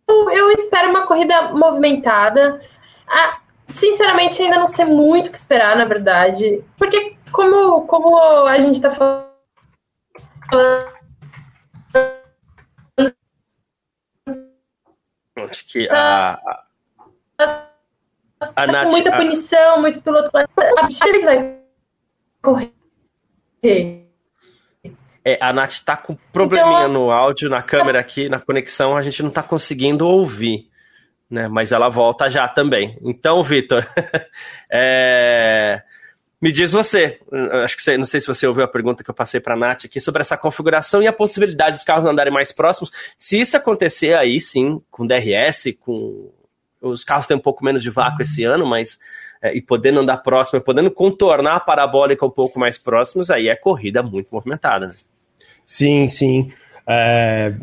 [0.07, 2.61] eu espero uma corrida movimentada.
[3.09, 3.39] Ah,
[3.73, 6.65] sinceramente, ainda não sei muito o que esperar, na verdade.
[6.77, 9.27] Porque, como, como a gente tá falando.
[15.37, 16.39] Acho que a.
[17.37, 17.69] Tá,
[18.57, 20.31] a, tá com muita punição, muito piloto.
[20.37, 21.59] A gente vai
[22.43, 22.73] correr.
[25.25, 29.03] É, a Nath tá com probleminha então, no áudio, na câmera aqui, na conexão, a
[29.03, 30.72] gente não tá conseguindo ouvir.
[31.33, 32.99] Né, mas ela volta já também.
[33.01, 33.87] Então, Vitor,
[34.71, 35.81] é,
[36.39, 37.19] me diz você,
[37.65, 39.57] acho que você, não sei se você ouviu a pergunta que eu passei para a
[39.57, 42.93] Nath aqui sobre essa configuração e a possibilidade dos carros andarem mais próximos.
[43.17, 46.31] Se isso acontecer aí, sim, com DRS, com
[46.83, 48.99] os carros têm um pouco menos de vácuo esse ano, mas
[49.41, 53.57] é, e podendo andar próximo, podendo contornar a parabólica um pouco mais próximos, aí é
[53.57, 54.89] corrida muito movimentada.
[54.89, 54.95] Né?
[55.65, 56.53] Sim, sim.
[56.87, 57.55] É,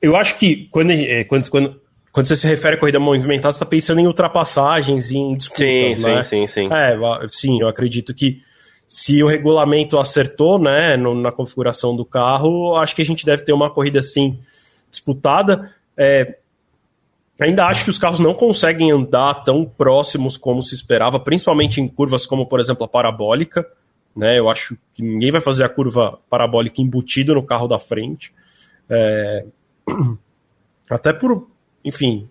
[0.00, 1.81] eu acho que quando, é, quando, quando
[2.12, 6.02] quando você se refere a corrida movimentada, você está pensando em ultrapassagens, em disputas, sim,
[6.02, 6.22] né?
[6.22, 6.68] Sim, sim, sim.
[6.70, 6.94] É,
[7.30, 8.42] sim, eu acredito que
[8.86, 13.42] se o regulamento acertou, né, no, na configuração do carro, acho que a gente deve
[13.42, 14.38] ter uma corrida assim
[14.90, 15.74] disputada.
[15.96, 16.36] É,
[17.40, 21.88] ainda acho que os carros não conseguem andar tão próximos como se esperava, principalmente em
[21.88, 23.66] curvas como, por exemplo, a parabólica.
[24.14, 28.34] Né, eu acho que ninguém vai fazer a curva parabólica embutido no carro da frente.
[28.90, 29.46] É,
[30.90, 31.48] até por,
[31.84, 32.28] enfim,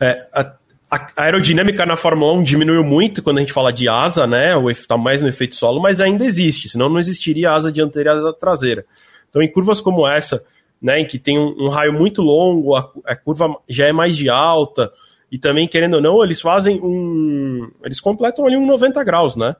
[0.00, 0.52] é, a,
[0.90, 4.56] a, aerodinâmica na Fórmula 1 diminuiu muito quando a gente fala de asa, né?
[4.56, 8.12] O está mais no efeito solo, mas ainda existe, senão não existiria asa dianteira e
[8.14, 8.84] asa traseira.
[9.28, 10.44] Então, em curvas como essa,
[10.80, 14.16] né, em que tem um, um raio muito longo, a, a, curva já é mais
[14.16, 14.90] de alta,
[15.30, 17.70] e também, querendo ou não, eles fazem um.
[17.82, 19.56] Eles completam ali um 90 graus, né?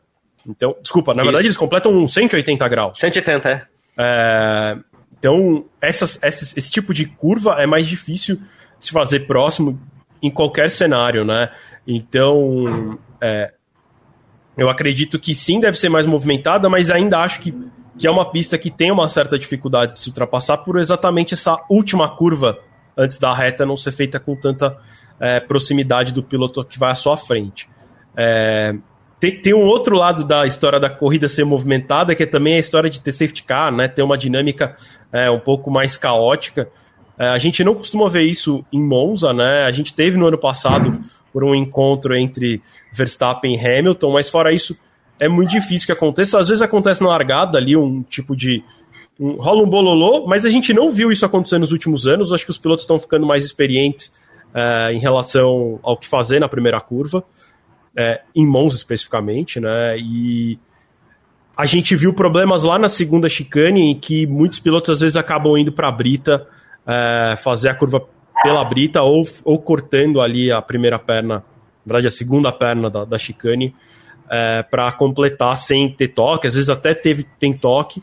[0.47, 1.27] Então, desculpa, na Isso.
[1.27, 2.99] verdade eles completam um 180 graus.
[2.99, 3.66] 180, é.
[3.97, 4.77] é
[5.18, 8.40] então, essas, essas, esse tipo de curva é mais difícil
[8.83, 9.81] se fazer próximo
[10.23, 11.51] em qualquer cenário, né?
[11.87, 13.53] Então, é,
[14.57, 17.55] eu acredito que sim, deve ser mais movimentada, mas ainda acho que,
[17.99, 21.64] que é uma pista que tem uma certa dificuldade de se ultrapassar por exatamente essa
[21.71, 22.59] última curva
[22.97, 24.77] antes da reta não ser feita com tanta
[25.18, 27.68] é, proximidade do piloto que vai à sua frente.
[28.16, 28.75] É,
[29.18, 32.59] tem, tem, um outro lado da história da corrida ser movimentada, que é também a
[32.59, 33.87] história de ter safety car, né?
[33.87, 34.75] Ter uma dinâmica
[35.12, 36.68] é, um pouco mais caótica.
[37.18, 39.64] É, a gente não costuma ver isso em Monza, né?
[39.64, 40.98] A gente teve no ano passado
[41.33, 42.61] por um encontro entre
[42.92, 44.77] Verstappen e Hamilton, mas fora isso
[45.20, 46.38] é muito difícil que aconteça.
[46.38, 48.62] Às vezes acontece na largada ali um tipo de
[49.18, 52.33] um, rola um bololô, mas a gente não viu isso acontecer nos últimos anos.
[52.33, 54.12] Acho que os pilotos estão ficando mais experientes
[54.55, 57.25] é, em relação ao que fazer na primeira curva,
[57.96, 59.96] é, em Monza especificamente, né?
[59.98, 60.59] E
[61.57, 65.57] a gente viu problemas lá na segunda chicane em que muitos pilotos às vezes acabam
[65.57, 66.46] indo para a brita
[66.87, 68.07] é, fazer a curva
[68.42, 71.45] pela brita ou, ou cortando ali a primeira perna, na
[71.87, 73.75] verdade a segunda perna da, da chicane,
[74.29, 76.47] é, para completar sem ter toque.
[76.47, 78.03] Às vezes até teve, tem toque,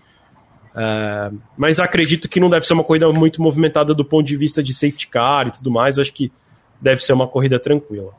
[0.76, 4.64] é, mas acredito que não deve ser uma corrida muito movimentada do ponto de vista
[4.64, 6.00] de safety car e tudo mais.
[6.00, 6.32] Acho que
[6.80, 8.14] deve ser uma corrida tranquila.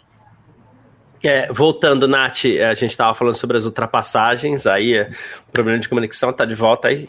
[1.22, 5.10] É, voltando, Nath, a gente estava falando sobre as ultrapassagens, aí é,
[5.48, 7.08] o problema de comunicação está de volta aí.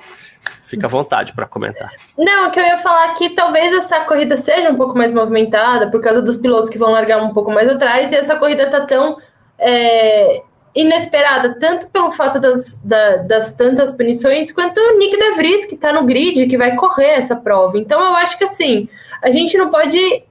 [0.66, 1.92] Fica à vontade para comentar.
[2.18, 5.92] Não, o que eu ia falar que talvez essa corrida seja um pouco mais movimentada
[5.92, 8.86] por causa dos pilotos que vão largar um pouco mais atrás e essa corrida tá
[8.86, 9.18] tão
[9.60, 10.42] é,
[10.74, 15.76] inesperada, tanto pelo fato das, da, das tantas punições, quanto o Nick De Vries, que
[15.76, 17.78] tá no grid, que vai correr essa prova.
[17.78, 18.88] Então eu acho que assim,
[19.22, 20.24] a gente não pode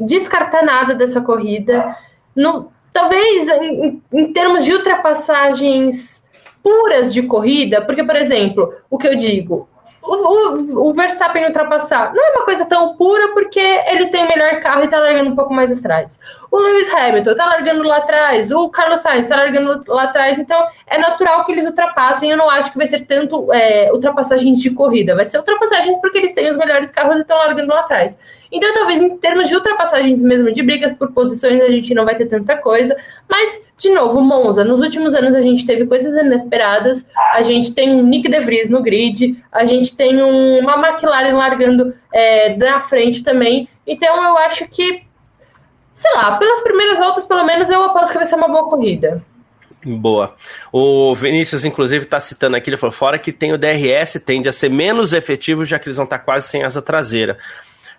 [0.00, 1.94] descartar nada dessa corrida.
[2.98, 6.20] Talvez em, em termos de ultrapassagens
[6.60, 9.68] puras de corrida, porque, por exemplo, o que eu digo,
[10.02, 14.28] o, o, o, Verstappen ultrapassar não é uma coisa tão pura porque ele tem o
[14.28, 16.18] melhor carro e tá largando um pouco mais atrás.
[16.50, 20.66] O Lewis Hamilton tá largando lá atrás, o Carlos Sainz tá largando lá atrás, então
[20.86, 22.30] é natural que eles ultrapassem.
[22.30, 26.18] Eu não acho que vai ser tanto é, ultrapassagens de corrida, vai ser ultrapassagens porque
[26.18, 28.16] eles têm os melhores carros e estão largando lá atrás.
[28.50, 32.14] Então, talvez em termos de ultrapassagens mesmo, de brigas por posições, a gente não vai
[32.14, 32.96] ter tanta coisa.
[33.28, 37.08] Mas, de novo, Monza, nos últimos anos a gente teve coisas inesperadas.
[37.32, 41.34] A gente tem um Nick De Vries no grid, a gente tem um, uma McLaren
[41.34, 43.68] largando é, na frente também.
[43.86, 45.02] Então, eu acho que,
[45.92, 49.22] sei lá, pelas primeiras voltas, pelo menos, eu aposto que vai ser uma boa corrida.
[49.84, 50.34] Boa.
[50.72, 54.52] O Vinícius, inclusive, está citando aqui, ele falou, fora que tem o DRS, tende a
[54.52, 57.38] ser menos efetivo, já que eles vão estar tá quase sem asa traseira.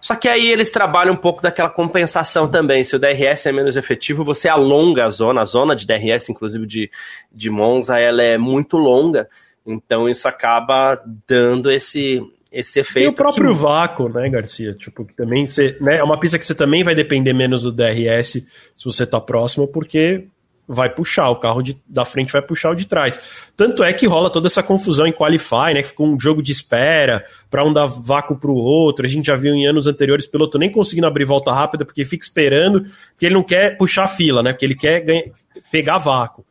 [0.02, 2.84] Só que aí eles trabalham um pouco daquela compensação também.
[2.84, 5.42] Se o DRS é menos efetivo, você alonga a zona.
[5.42, 6.92] A zona de DRS, inclusive de,
[7.32, 9.28] de Monza, ela é muito longa.
[9.66, 13.08] Então isso acaba dando esse, esse efeito.
[13.08, 13.62] E o próprio que...
[13.62, 14.74] vácuo, né, Garcia?
[14.74, 17.72] Tipo, que também você, né, é uma pista que você também vai depender menos do
[17.72, 18.32] DRS
[18.76, 20.26] se você está próximo, porque
[20.71, 23.51] vai puxar, o carro de, da frente vai puxar o de trás.
[23.58, 25.82] Tanto é que rola toda essa confusão em Qualify, né?
[25.82, 29.03] Que ficou um jogo de espera para um dar vácuo para o outro.
[29.03, 32.23] A gente já viu em anos anteriores piloto nem conseguindo abrir volta rápida porque fica
[32.23, 34.53] esperando, porque ele não quer puxar a fila, né?
[34.53, 35.03] Porque ele quer
[35.71, 36.45] pegar vácuo.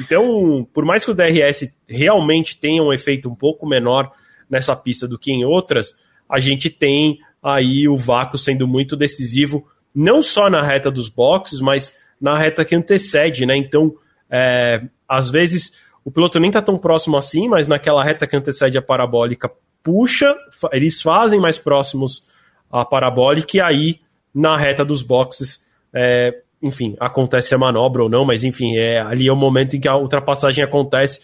[0.00, 4.10] Então, por mais que o DRS realmente tenha um efeito um pouco menor
[4.48, 5.94] nessa pista do que em outras,
[6.26, 11.60] a gente tem aí o vácuo sendo muito decisivo, não só na reta dos boxes,
[11.60, 13.56] mas na reta que antecede, né?
[13.56, 13.94] Então,
[14.30, 15.72] é, às vezes
[16.04, 19.50] o piloto nem está tão próximo assim, mas naquela reta que antecede a parabólica
[19.82, 20.34] puxa,
[20.72, 22.26] eles fazem mais próximos
[22.70, 24.00] a parabólica e aí
[24.34, 29.28] na reta dos boxes, é, enfim, acontece a manobra ou não, mas enfim, é, ali
[29.28, 31.20] é o momento em que a ultrapassagem acontece.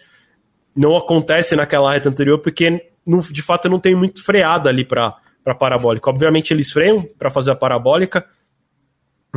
[0.75, 5.15] Não acontece naquela reta anterior porque não, de fato não tem muito freada ali para
[5.43, 6.09] para parabólica.
[6.09, 8.25] Obviamente eles freiam para fazer a parabólica,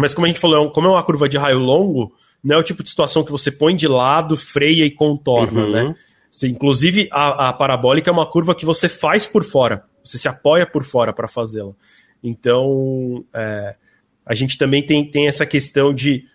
[0.00, 2.58] Mas como a gente falou, é como é uma curva de raio longo, não é
[2.58, 5.70] o tipo de situação que você põe de lado, freia e contorna, uhum.
[5.72, 5.94] né?
[6.44, 10.66] inclusive, a, a, parabólica é uma curva que você faz por fora, você se apoia
[10.66, 11.72] por fora para fazê-la.
[12.22, 13.72] Então, é,
[14.24, 16.26] a gente também tem, tem essa questão de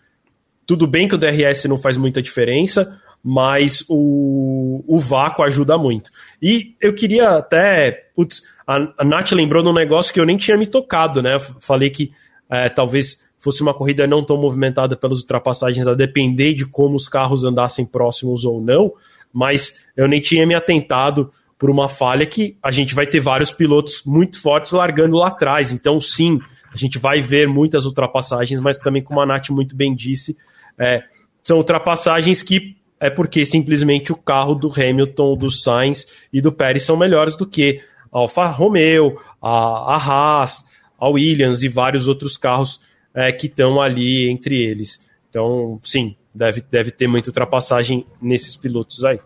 [0.65, 6.09] tudo bem que o DRS não faz muita diferença, mas o, o vácuo ajuda muito.
[6.41, 8.09] E eu queria até.
[8.15, 11.35] Putz, a, a Nath lembrou num negócio que eu nem tinha me tocado, né?
[11.35, 12.11] Eu falei que
[12.49, 17.09] é, talvez fosse uma corrida não tão movimentada pelas ultrapassagens, a depender de como os
[17.09, 18.93] carros andassem próximos ou não,
[19.33, 21.29] mas eu nem tinha me atentado
[21.59, 25.73] por uma falha que a gente vai ter vários pilotos muito fortes largando lá atrás.
[25.73, 26.39] Então, sim,
[26.73, 30.37] a gente vai ver muitas ultrapassagens, mas também, como a Nath muito bem disse,
[30.79, 31.03] é,
[31.41, 36.83] são ultrapassagens que é porque simplesmente o carro do Hamilton, do Sainz e do Pérez
[36.83, 40.63] são melhores do que a Alfa Romeo, a, a Haas,
[40.97, 42.79] a Williams e vários outros carros
[43.13, 45.05] é, que estão ali entre eles.
[45.29, 49.19] Então, sim, deve, deve ter muita ultrapassagem nesses pilotos aí.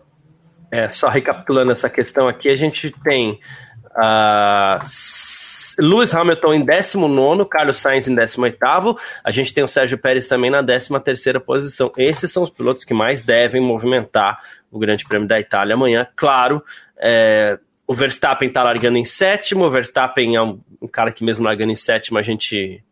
[0.70, 3.40] É, só recapitulando essa questão aqui, a gente tem
[3.96, 4.84] uh,
[5.78, 8.58] Lewis Hamilton em 19, Carlos Sainz em 18,
[9.24, 11.90] a gente tem o Sérgio Pérez também na 13 posição.
[11.96, 16.06] Esses são os pilotos que mais devem movimentar o Grande Prêmio da Itália amanhã.
[16.14, 16.62] Claro,
[16.98, 21.46] é, o Verstappen está largando em sétimo, o Verstappen é um, um cara que mesmo
[21.46, 22.82] largando em sétimo a gente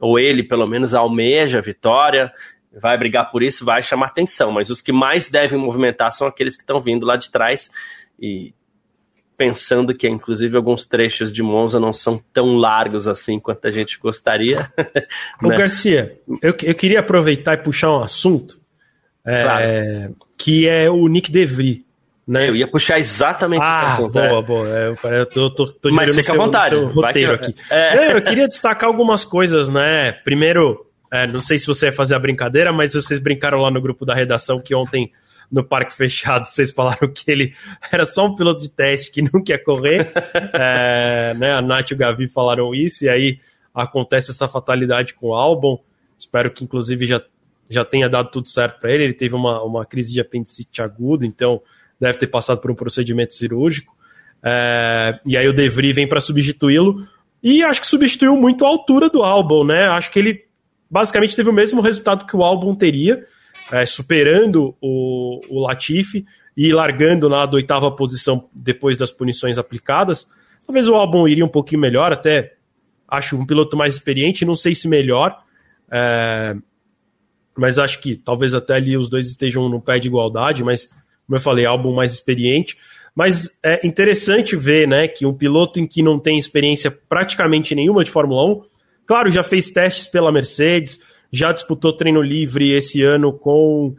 [0.00, 2.32] ou ele pelo menos almeja a vitória,
[2.72, 6.56] vai brigar por isso, vai chamar atenção, mas os que mais devem movimentar são aqueles
[6.56, 7.70] que estão vindo lá de trás
[8.18, 8.54] e
[9.36, 13.98] pensando que inclusive alguns trechos de Monza não são tão largos assim quanto a gente
[13.98, 14.58] gostaria.
[15.42, 15.56] Ô né?
[15.56, 18.60] Garcia, eu, eu queria aproveitar e puxar um assunto
[19.24, 20.16] é, claro.
[20.36, 21.86] que é o Nick DeVry.
[22.30, 22.48] Né?
[22.48, 24.12] Eu ia puxar exatamente ah, esse assunto.
[24.12, 24.42] Boa, é.
[24.42, 24.68] boa.
[24.68, 26.68] Eu, eu tô, tô, tô Mas fica à vontade.
[26.68, 27.46] Seu roteiro que...
[27.46, 27.56] aqui.
[27.68, 28.16] É.
[28.16, 30.12] Eu queria destacar algumas coisas, né?
[30.12, 33.82] Primeiro, é, não sei se você ia fazer a brincadeira, mas vocês brincaram lá no
[33.82, 35.10] grupo da redação que ontem
[35.50, 37.52] no parque fechado vocês falaram que ele
[37.90, 40.12] era só um piloto de teste que não quer correr.
[40.54, 41.54] é, né?
[41.54, 43.40] A Nath e o Gavi falaram isso, e aí
[43.74, 45.82] acontece essa fatalidade com o Albon.
[46.16, 47.20] Espero que, inclusive, já,
[47.68, 49.02] já tenha dado tudo certo para ele.
[49.02, 51.60] Ele teve uma, uma crise de apendicite aguda, então
[52.00, 53.94] deve ter passado por um procedimento cirúrgico.
[54.42, 57.06] É, e aí o De Vries vem para substituí-lo.
[57.42, 59.86] E acho que substituiu muito a altura do álbum, né?
[59.88, 60.44] Acho que ele
[60.90, 63.24] basicamente teve o mesmo resultado que o álbum teria,
[63.70, 66.24] é, superando o, o Latifi
[66.56, 70.26] e largando na oitava posição depois das punições aplicadas.
[70.66, 72.54] Talvez o álbum iria um pouquinho melhor, até
[73.08, 75.36] acho um piloto mais experiente, não sei se melhor,
[75.90, 76.54] é,
[77.56, 80.88] mas acho que talvez até ali os dois estejam no pé de igualdade, mas
[81.30, 82.76] como eu falei, álbum mais experiente.
[83.14, 88.02] Mas é interessante ver né, que um piloto em que não tem experiência praticamente nenhuma
[88.02, 88.62] de Fórmula 1,
[89.06, 90.98] claro, já fez testes pela Mercedes,
[91.32, 93.94] já disputou treino livre esse ano com.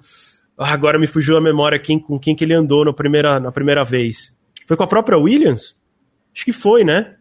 [0.57, 3.51] Ah, agora me fugiu a memória quem, com quem que ele andou na primeira, na
[3.51, 4.37] primeira vez.
[4.67, 5.81] Foi com a própria Williams?
[6.35, 7.15] Acho que foi, né?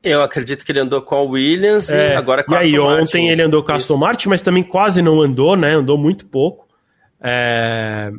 [0.00, 2.78] Eu acredito que ele andou com a Williams é, e agora com a E aí,
[2.78, 5.74] ontem ele andou com a Aston Martin, mas também quase não andou, né?
[5.74, 6.68] Andou muito pouco.
[7.20, 8.12] É,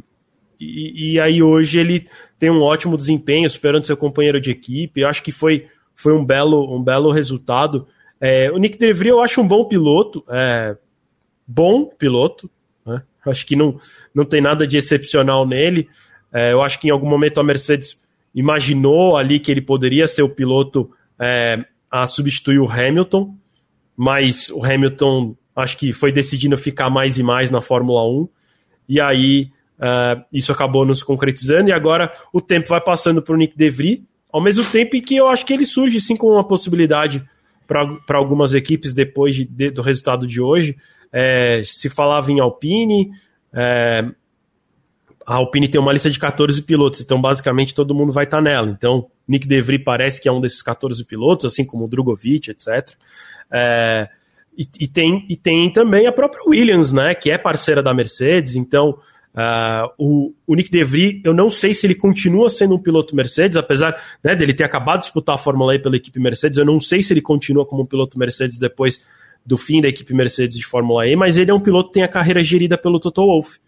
[0.59, 2.07] e, e, aí hoje ele
[2.39, 5.01] tem um ótimo desempenho, superando seu companheiro de equipe.
[5.01, 7.87] Eu acho que foi, foi um, belo, um belo resultado.
[8.19, 10.75] É, o Nick DeVry eu acho um bom piloto, é,
[11.45, 12.49] bom piloto.
[12.85, 13.01] Né?
[13.25, 13.79] Acho que não,
[14.13, 15.87] não tem nada de excepcional nele.
[16.33, 17.99] É, eu acho que em algum momento a Mercedes
[18.33, 23.35] imaginou ali que ele poderia ser o piloto é, a substituir o Hamilton,
[23.95, 28.29] mas o Hamilton acho que foi decidindo ficar mais e mais na Fórmula 1.
[28.87, 33.37] E aí Uh, isso acabou nos concretizando e agora o tempo vai passando para o
[33.37, 36.47] Nick DeVry, ao mesmo tempo em que eu acho que ele surge sim como uma
[36.47, 37.23] possibilidade
[37.67, 40.75] para algumas equipes depois de, de, do resultado de hoje.
[41.11, 43.11] É, se falava em Alpine,
[43.53, 44.05] é,
[45.25, 48.43] a Alpine tem uma lista de 14 pilotos, então basicamente todo mundo vai estar tá
[48.43, 48.69] nela.
[48.69, 52.93] Então, Nick DeVry parece que é um desses 14 pilotos, assim como o Drogovic, etc.
[53.51, 54.09] É,
[54.57, 58.55] e, e, tem, e tem também a própria Williams, né, que é parceira da Mercedes,
[58.55, 58.97] então
[59.37, 63.55] Uh, o, o, Nick DeVry, eu não sei se ele continua sendo um piloto Mercedes,
[63.55, 66.79] apesar né, dele ter acabado de disputar a Fórmula E pela equipe Mercedes, eu não
[66.79, 69.05] sei se ele continua como um piloto Mercedes depois
[69.45, 72.03] do fim da equipe Mercedes de Fórmula E, mas ele é um piloto que tem
[72.03, 73.59] a carreira gerida pelo Toto Wolff.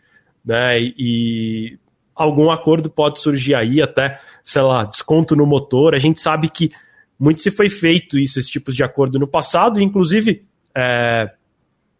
[0.43, 1.77] Né, e, e
[2.15, 5.93] algum acordo pode surgir aí, até, sei lá, desconto no motor.
[5.93, 6.71] A gente sabe que
[7.19, 10.41] muito se foi feito isso, esse tipo de acordo no passado, inclusive.
[10.75, 11.29] É,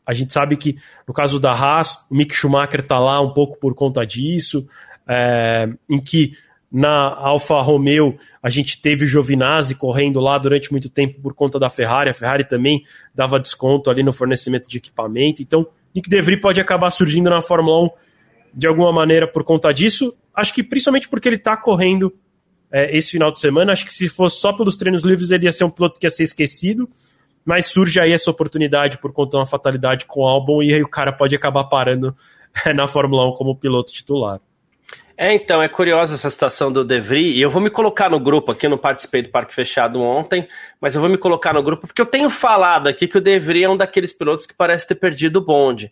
[0.09, 0.75] a gente sabe que,
[1.07, 4.67] no caso da Haas, o Mick Schumacher está lá um pouco por conta disso,
[5.07, 6.33] é, em que
[6.71, 11.59] Na Alfa Romeo, a gente teve o Giovinazzi correndo lá durante muito tempo por conta
[11.59, 12.09] da Ferrari.
[12.09, 12.83] A Ferrari também
[13.13, 15.41] dava desconto ali no fornecimento de equipamento.
[15.41, 17.89] Então, Nick DeVry pode acabar surgindo na Fórmula 1
[18.53, 20.15] de alguma maneira por conta disso.
[20.33, 22.13] Acho que principalmente porque ele está correndo
[22.71, 23.73] é, esse final de semana.
[23.73, 26.11] Acho que se fosse só pelos treinos livres, ele ia ser um piloto que ia
[26.11, 26.89] ser esquecido.
[27.45, 30.83] Mas surge aí essa oportunidade por conta de uma fatalidade com o Albon e aí
[30.83, 32.15] o cara pode acabar parando
[32.75, 34.39] na Fórmula 1 como piloto titular.
[35.21, 38.21] É, então, é curiosa essa situação do De Vries, e eu vou me colocar no
[38.21, 40.47] grupo aqui, eu não participei do Parque Fechado ontem,
[40.79, 43.37] mas eu vou me colocar no grupo porque eu tenho falado aqui que o De
[43.37, 45.91] Vries é um daqueles pilotos que parece ter perdido o bonde,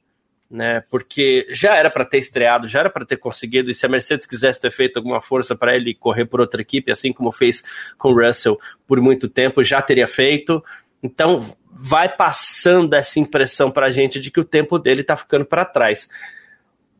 [0.50, 0.82] né?
[0.89, 4.26] Porque já era para ter estreado, já era para ter conseguido, e se a Mercedes
[4.26, 7.62] quisesse ter feito alguma força para ele correr por outra equipe, assim como fez
[7.98, 10.64] com o Russell por muito tempo, já teria feito.
[11.02, 15.45] Então, vai passando essa impressão para a gente de que o tempo dele está ficando
[15.45, 16.10] para trás.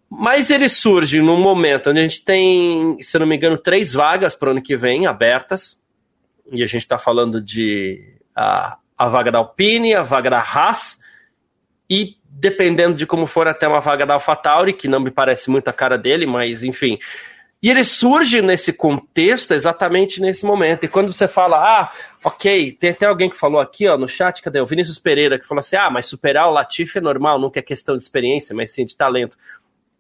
[0.10, 4.36] Mas ele surge num momento onde a gente tem, se não me engano, três vagas
[4.36, 5.82] para o ano que vem abertas.
[6.52, 11.02] E a gente está falando de a, a vaga da Alpine, a vaga da Haas
[11.90, 15.68] e, dependendo de como for, até uma vaga da AlphaTauri, que não me parece muito
[15.68, 16.98] a cara dele, mas enfim.
[17.62, 20.84] E ele surge nesse contexto exatamente nesse momento.
[20.84, 21.92] E quando você fala, ah,
[22.24, 24.62] ok, tem até alguém que falou aqui ó, no chat, cadê?
[24.62, 27.64] O Vinícius Pereira, que falou assim: ah, mas superar o Latifi é normal, nunca é
[27.64, 29.36] questão de experiência, mas sim de talento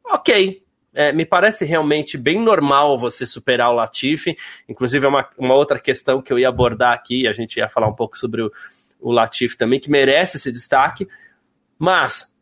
[0.09, 0.63] ok.
[0.93, 4.35] É, me parece realmente bem normal você superar o Latifi.
[4.67, 7.87] Inclusive, é uma, uma outra questão que eu ia abordar aqui, a gente ia falar
[7.87, 8.51] um pouco sobre o,
[8.99, 11.07] o Latifi também, que merece esse destaque.
[11.77, 12.35] Mas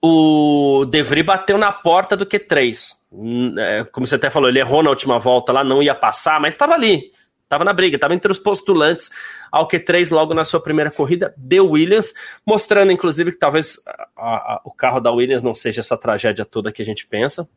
[0.00, 2.98] o De Vries bateu na porta do Q3.
[3.12, 6.40] Hum, é, como você até falou, ele errou na última volta lá, não ia passar,
[6.40, 7.10] mas estava ali.
[7.42, 9.10] Estava na briga, estava entre os postulantes
[9.50, 12.14] ao Q3 logo na sua primeira corrida de Williams,
[12.46, 13.76] mostrando inclusive que talvez
[14.16, 17.48] a, a, o carro da Williams não seja essa tragédia toda que a gente pensa.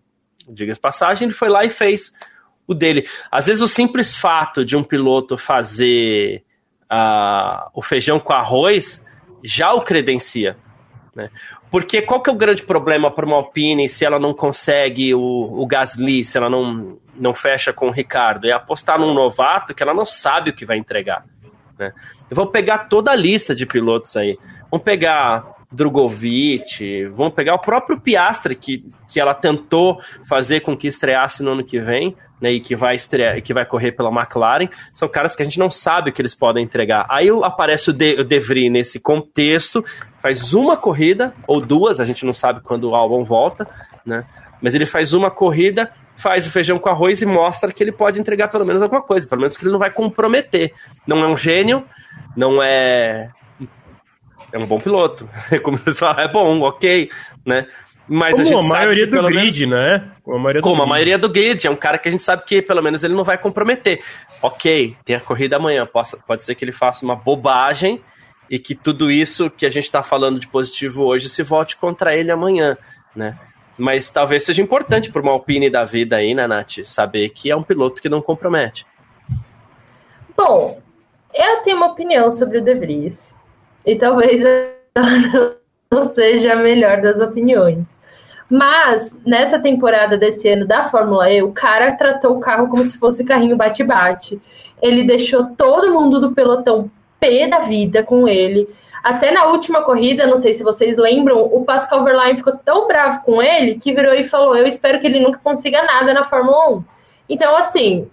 [0.50, 2.12] Diga-se passagem, ele foi lá e fez
[2.66, 3.08] o dele.
[3.32, 6.44] Às vezes o simples fato de um piloto fazer
[6.92, 9.06] uh, o feijão com arroz
[9.44, 10.58] já o credencia.
[11.16, 11.30] Né?
[11.74, 15.20] Porque qual que é o grande problema para uma Alpine se ela não consegue o,
[15.20, 18.46] o Gasly, se ela não, não fecha com o Ricardo?
[18.46, 21.26] É apostar num novato que ela não sabe o que vai entregar.
[21.80, 21.92] Né?
[22.30, 24.38] Eu vou pegar toda a lista de pilotos aí.
[24.70, 30.00] Vamos pegar Drogovic, vamos pegar o próprio Piastre, que, que ela tentou
[30.30, 33.66] fazer com que estreasse no ano que vem, né, e que vai estrear, que vai
[33.66, 37.06] correr pela McLaren, são caras que a gente não sabe o que eles podem entregar.
[37.10, 39.84] Aí aparece o De, o De Vries nesse contexto,
[40.22, 43.68] faz uma corrida, ou duas, a gente não sabe quando o Albon volta,
[44.06, 44.26] né,
[44.62, 48.20] mas ele faz uma corrida, faz o feijão com arroz e mostra que ele pode
[48.20, 50.74] entregar pelo menos alguma coisa, pelo menos que ele não vai comprometer.
[51.06, 51.84] Não é um gênio,
[52.36, 53.30] não é.
[54.54, 55.28] É um bom piloto.
[55.64, 57.10] Como você fala, é bom, ok,
[57.44, 57.68] né?
[58.08, 60.12] Mas Como a, a maioria do grid, menos, né?
[60.22, 60.88] Como a maioria do, Como grid.
[60.88, 61.66] a maioria do grid.
[61.68, 64.04] É um cara que a gente sabe que pelo menos ele não vai comprometer.
[64.42, 65.88] Ok, tem a corrida amanhã.
[65.88, 68.00] Pode, pode ser que ele faça uma bobagem
[68.50, 72.16] e que tudo isso que a gente está falando de positivo hoje se volte contra
[72.16, 72.78] ele amanhã,
[73.16, 73.40] né?
[73.76, 76.86] Mas talvez seja importante para uma Alpine da vida aí, né, Nath?
[76.86, 78.86] Saber que é um piloto que não compromete.
[80.38, 80.80] Bom,
[81.34, 83.34] eu tenho uma opinião sobre o De Vries.
[83.86, 84.42] E talvez
[85.92, 87.86] não seja a melhor das opiniões.
[88.50, 92.98] Mas, nessa temporada desse ano da Fórmula E, o cara tratou o carro como se
[92.98, 94.40] fosse carrinho bate-bate.
[94.82, 98.68] Ele deixou todo mundo do pelotão pé da vida com ele.
[99.04, 103.22] Até na última corrida, não sei se vocês lembram, o Pascal Verlaine ficou tão bravo
[103.24, 106.78] com ele que virou e falou: Eu espero que ele nunca consiga nada na Fórmula
[106.78, 106.84] 1.
[107.30, 108.08] Então, assim,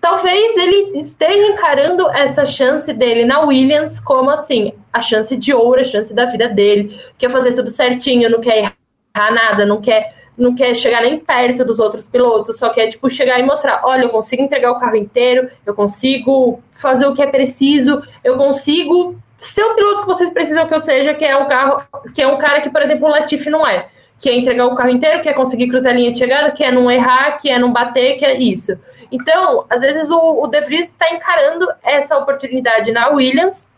[0.00, 5.80] talvez ele esteja encarando essa chance dele na Williams como assim, a chance de ouro,
[5.80, 6.98] a chance da vida dele.
[7.18, 8.72] Quer fazer tudo certinho, não quer
[9.14, 13.10] errar nada, não quer não quer chegar nem perto dos outros pilotos, só quer tipo
[13.10, 17.20] chegar e mostrar, olha, eu consigo entregar o carro inteiro, eu consigo fazer o que
[17.20, 21.36] é preciso, eu consigo ser o piloto que vocês precisam que eu seja, que é
[21.36, 21.82] um carro,
[22.14, 23.88] que é um cara que, por exemplo, o Latifi não é.
[24.18, 26.62] Que é entregar o carro inteiro, que é conseguir cruzar a linha de chegada, que
[26.64, 28.78] é não errar, que é não bater, que é isso.
[29.10, 33.68] Então, às vezes o, o De Vries está encarando essa oportunidade na Williams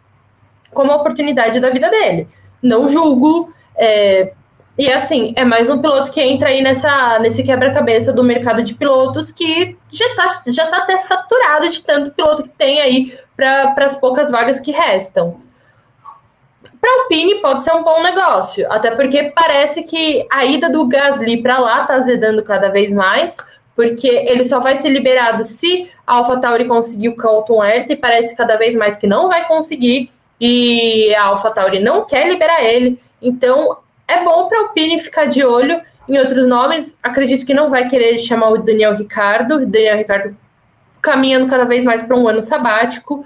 [0.73, 2.29] como a oportunidade da vida dele.
[2.63, 3.53] Não julgo.
[3.77, 4.33] É,
[4.77, 8.75] e assim, é mais um piloto que entra aí nessa, nesse quebra-cabeça do mercado de
[8.75, 13.75] pilotos que já está já tá até saturado de tanto piloto que tem aí para
[13.79, 15.41] as poucas vagas que restam.
[16.81, 20.89] Para o Alpine pode ser um bom negócio, até porque parece que a ida do
[20.89, 23.37] Gasly para lá está azedando cada vez mais,
[23.75, 28.37] porque ele só vai ser liberado se a AlphaTauri conseguir o Colton Herta e parece
[28.37, 30.11] cada vez mais que não vai conseguir
[30.41, 32.99] e a AlphaTauri não quer liberar ele.
[33.21, 36.99] Então é bom para o Alpine ficar de olho em outros nomes.
[37.03, 39.65] Acredito que não vai querer chamar o Daniel Ricardo.
[39.65, 40.37] Daniel Ricardo
[41.01, 43.25] caminhando cada vez mais para um ano sabático.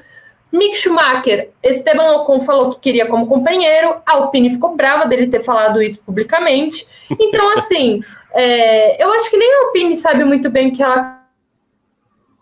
[0.52, 5.42] Mick Schumacher, Esteban Ocon falou que queria como companheiro, a Alpine ficou brava dele ter
[5.42, 6.86] falado isso publicamente.
[7.20, 8.02] Então, assim,
[8.36, 11.22] é, eu acho que nem a Alpine sabe muito bem o que ela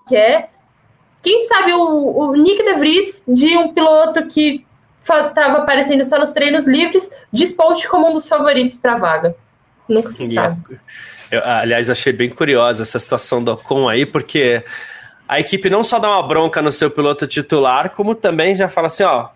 [0.09, 0.51] quer.
[1.23, 4.67] Quem sabe o, o Nick De Vries, de um piloto que
[5.01, 9.37] estava aparecendo só nos treinos livres, desponte como um dos favoritos para a vaga.
[9.89, 10.79] Nunca se sabe.
[11.31, 14.65] Eu, aliás, achei bem curiosa essa situação do Ocon aí, porque
[15.29, 18.89] a equipe não só dá uma bronca no seu piloto titular, como também já fala
[18.89, 19.29] assim, ó,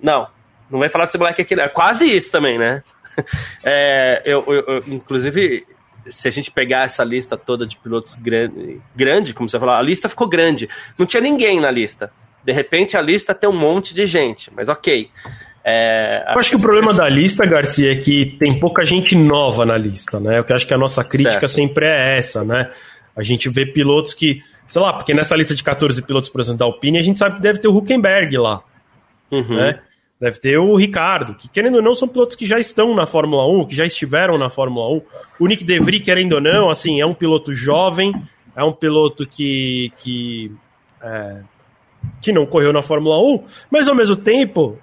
[0.00, 0.28] não,
[0.70, 1.64] não vai falar desse moleque aqui, não.
[1.64, 2.82] É quase isso também, né?
[3.62, 5.66] É, eu, eu, eu, inclusive,
[6.08, 9.82] se a gente pegar essa lista toda de pilotos grande, grande, como você falou, a
[9.82, 10.68] lista ficou grande.
[10.98, 12.12] Não tinha ninguém na lista.
[12.44, 15.10] De repente a lista tem um monte de gente, mas ok.
[15.64, 19.64] É, eu acho que o problema da lista, Garcia, é que tem pouca gente nova
[19.64, 20.40] na lista, né?
[20.40, 21.52] Eu acho que a nossa crítica certo.
[21.52, 22.70] sempre é essa, né?
[23.14, 26.58] A gente vê pilotos que, sei lá, porque nessa lista de 14 pilotos, por exemplo,
[26.58, 28.60] da Alpine, a gente sabe que deve ter o Huckenberg lá,
[29.30, 29.56] uhum.
[29.56, 29.78] né?
[30.22, 33.44] Deve ter o Ricardo, que querendo ou não são pilotos que já estão na Fórmula
[33.44, 35.02] 1, que já estiveram na Fórmula 1.
[35.40, 38.14] O Nick DeVry, querendo ou não, assim, é um piloto jovem,
[38.54, 40.52] é um piloto que, que,
[41.02, 41.40] é,
[42.20, 44.78] que não correu na Fórmula 1, mas ao mesmo tempo,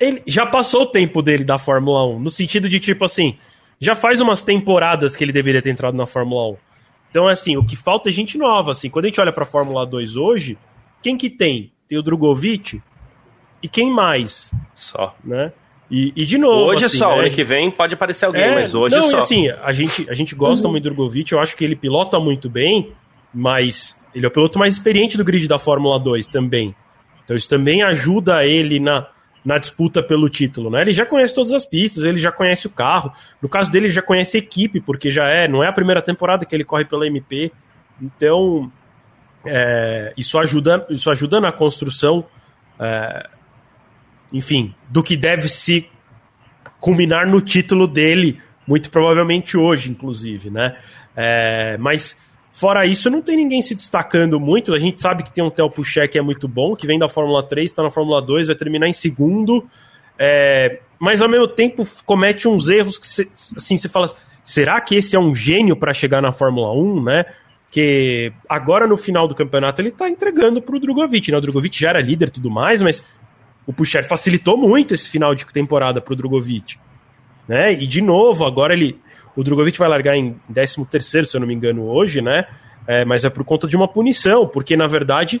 [0.00, 3.38] ele já passou o tempo dele da Fórmula 1, no sentido de tipo assim,
[3.78, 6.56] já faz umas temporadas que ele deveria ter entrado na Fórmula 1.
[7.08, 8.90] Então, assim, o que falta é gente nova, assim.
[8.90, 10.58] Quando a gente olha para a Fórmula 2 hoje,
[11.00, 11.70] quem que tem?
[11.86, 12.82] Tem o Drogovic,
[13.62, 14.52] e quem mais?
[14.74, 15.14] Só.
[15.24, 15.52] Né?
[15.90, 16.70] E, e de novo.
[16.70, 17.26] Hoje assim, só, né?
[17.26, 19.18] ano que vem pode aparecer alguém, é, mas hoje não, só.
[19.18, 20.72] assim, a gente, a gente gosta uhum.
[20.72, 22.92] muito do Drogovic, eu acho que ele pilota muito bem,
[23.32, 26.74] mas ele é o piloto mais experiente do grid da Fórmula 2 também.
[27.24, 29.06] Então isso também ajuda ele na,
[29.44, 30.80] na disputa pelo título, né?
[30.80, 33.12] Ele já conhece todas as pistas, ele já conhece o carro.
[33.40, 36.00] No caso dele, ele já conhece a equipe, porque já é, não é a primeira
[36.00, 37.52] temporada que ele corre pela MP.
[38.00, 38.72] Então,
[39.44, 42.24] é, isso ajuda, isso ajuda na construção
[42.78, 43.28] é,
[44.32, 45.88] enfim, do que deve se
[46.80, 50.76] culminar no título dele, muito provavelmente hoje, inclusive, né?
[51.16, 52.16] É, mas
[52.52, 54.74] fora isso, não tem ninguém se destacando muito.
[54.74, 57.08] A gente sabe que tem um Theo Pucher que é muito bom, que vem da
[57.08, 59.66] Fórmula 3, está na Fórmula 2, vai terminar em segundo.
[60.18, 64.10] É, mas ao mesmo tempo comete uns erros que cê, assim você fala,
[64.44, 67.24] será que esse é um gênio para chegar na Fórmula 1, né?
[67.70, 71.38] Que agora no final do campeonato ele está entregando para o Drogovic, né?
[71.38, 73.02] O Drogovic já era líder e tudo mais, mas
[73.66, 76.78] o Pucher facilitou muito esse final de temporada para o Drogovic.
[77.46, 77.72] Né?
[77.74, 78.98] E de novo, agora ele.
[79.34, 82.46] O Drogovic vai largar em 13 terceiro, se eu não me engano, hoje, né?
[82.86, 85.40] É, mas é por conta de uma punição, porque na verdade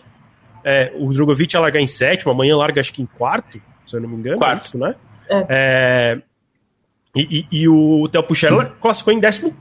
[0.64, 4.00] é, o Drogovic ia largar em sétimo, amanhã larga acho que em quarto, se eu
[4.00, 4.64] não me engano, quarto.
[4.64, 4.94] isso, né?
[5.28, 5.46] É.
[5.48, 6.22] É,
[7.14, 9.52] e, e, e, o Theo Pucher classificou em 14.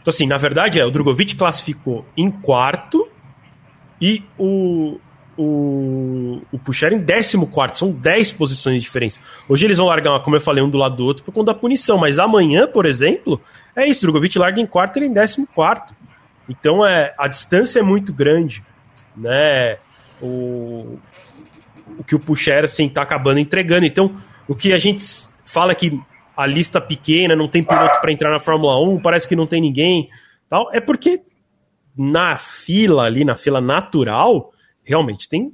[0.00, 3.08] Então, assim, na verdade, é, o Drogovic classificou em quarto
[4.00, 4.98] e o,
[5.36, 7.78] o, o Puxar em 14.
[7.78, 9.20] São 10 posições de diferença.
[9.48, 11.58] Hoje eles vão largar, como eu falei, um do lado do outro por conta da
[11.58, 11.98] punição.
[11.98, 13.40] Mas amanhã, por exemplo,
[13.74, 14.02] é isso.
[14.02, 15.46] Drogovic larga em quarto e ele em 14.
[16.48, 18.62] Então é, a distância é muito grande.
[19.16, 19.76] Né?
[20.20, 20.98] O,
[21.98, 23.86] o que o Puxer assim, tá acabando entregando.
[23.86, 24.14] Então,
[24.46, 25.04] o que a gente
[25.44, 25.98] fala que
[26.36, 29.60] a lista pequena, não tem piloto para entrar na Fórmula 1, parece que não tem
[29.60, 30.08] ninguém,
[30.48, 31.20] tal, é porque
[31.96, 34.51] na fila ali, na fila natural,
[34.84, 35.52] realmente tem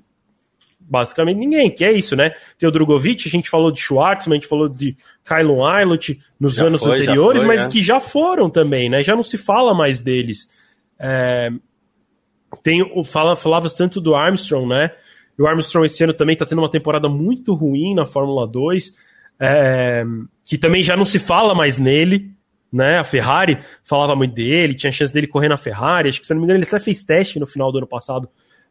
[0.89, 2.33] basicamente ninguém, que é isso, né?
[2.59, 6.55] Tem o Drogovic, a gente falou de Schwartzman, a gente falou de Kylon Aylot nos
[6.55, 7.71] já anos foi, anteriores, foi, mas né?
[7.71, 9.03] que já foram também, né?
[9.03, 10.49] Já não se fala mais deles.
[10.99, 11.51] É...
[12.63, 14.91] Tem o fala, falava tanto do Armstrong, né?
[15.39, 18.95] E o Armstrong esse ano também está tendo uma temporada muito ruim na Fórmula 2,
[19.39, 20.05] é...
[20.43, 22.31] que também já não se fala mais nele,
[22.73, 22.99] né?
[22.99, 26.41] A Ferrari falava muito dele, tinha chance dele correr na Ferrari, acho que se não
[26.41, 28.29] me engano ele até fez teste no final do ano passado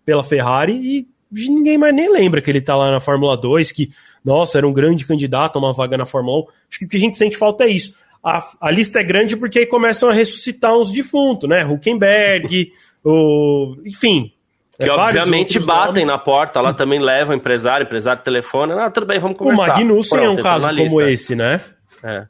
[0.08, 1.08] pela Ferrari e
[1.50, 3.92] ninguém mais nem lembra que ele tá lá na Fórmula 2, que,
[4.24, 6.42] nossa, era um grande candidato a uma vaga na Fórmula 1.
[6.70, 7.94] Acho que o que a gente sente falta é isso.
[8.24, 11.66] A, a lista é grande porque aí começam a ressuscitar uns defuntos, né?
[11.66, 12.72] Huckenberg,
[13.04, 14.32] o, enfim.
[14.80, 16.08] Que é, obviamente batem nomes.
[16.08, 19.64] na porta, lá também levam o empresário, empresário telefona, ah, tudo bem, vamos conversar.
[19.64, 21.60] O Magnussen Pronto, é um caso como esse, né?
[22.02, 22.26] É.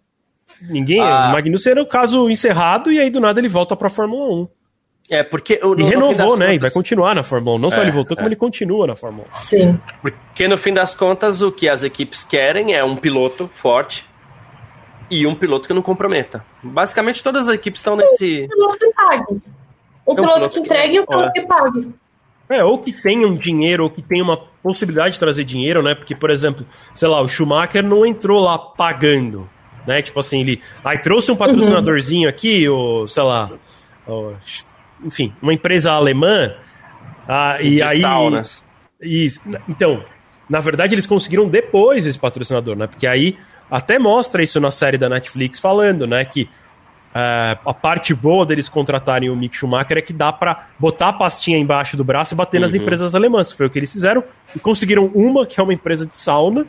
[0.61, 1.27] Ninguém, ah.
[1.29, 4.33] o Magnussen era o caso encerrado e aí do nada ele volta para a Fórmula
[4.33, 4.47] 1.
[5.09, 5.59] É, porque.
[5.63, 6.45] No, e renovou, né?
[6.45, 6.55] Contas...
[6.55, 7.59] E vai continuar na Fórmula 1.
[7.59, 8.17] Não só é, ele voltou, é.
[8.17, 9.31] como ele continua na Fórmula 1.
[9.31, 9.79] Sim.
[10.01, 14.05] Porque no fim das contas, o que as equipes querem é um piloto forte
[15.09, 16.45] e um piloto que não comprometa.
[16.61, 18.43] Basicamente, todas as equipes estão nesse.
[18.43, 19.33] Um piloto que pague.
[19.33, 21.93] Um, é um piloto, piloto que entregue e um piloto que pague.
[22.49, 25.95] É, ou que tenha um dinheiro, ou que tenha uma possibilidade de trazer dinheiro, né?
[25.95, 29.49] Porque, por exemplo, sei lá, o Schumacher não entrou lá pagando.
[29.85, 30.01] né?
[30.01, 32.29] Tipo assim, ele aí trouxe um patrocinadorzinho uhum.
[32.29, 33.51] aqui, ou sei lá,
[34.05, 34.33] ou,
[35.03, 36.53] enfim, uma empresa alemã,
[37.27, 38.65] ah, e aí saunas.
[39.01, 39.39] Isso.
[39.67, 40.03] Então,
[40.49, 42.87] na verdade, eles conseguiram depois esse patrocinador, né?
[42.87, 43.37] Porque aí
[43.69, 46.23] até mostra isso na série da Netflix falando, né?
[46.23, 51.09] Que uh, a parte boa deles contratarem o Mick Schumacher é que dá para botar
[51.09, 52.61] a pastinha embaixo do braço e bater uhum.
[52.61, 53.51] nas empresas alemãs.
[53.51, 54.23] Foi o que eles fizeram.
[54.55, 56.65] E conseguiram uma, que é uma empresa de sauna.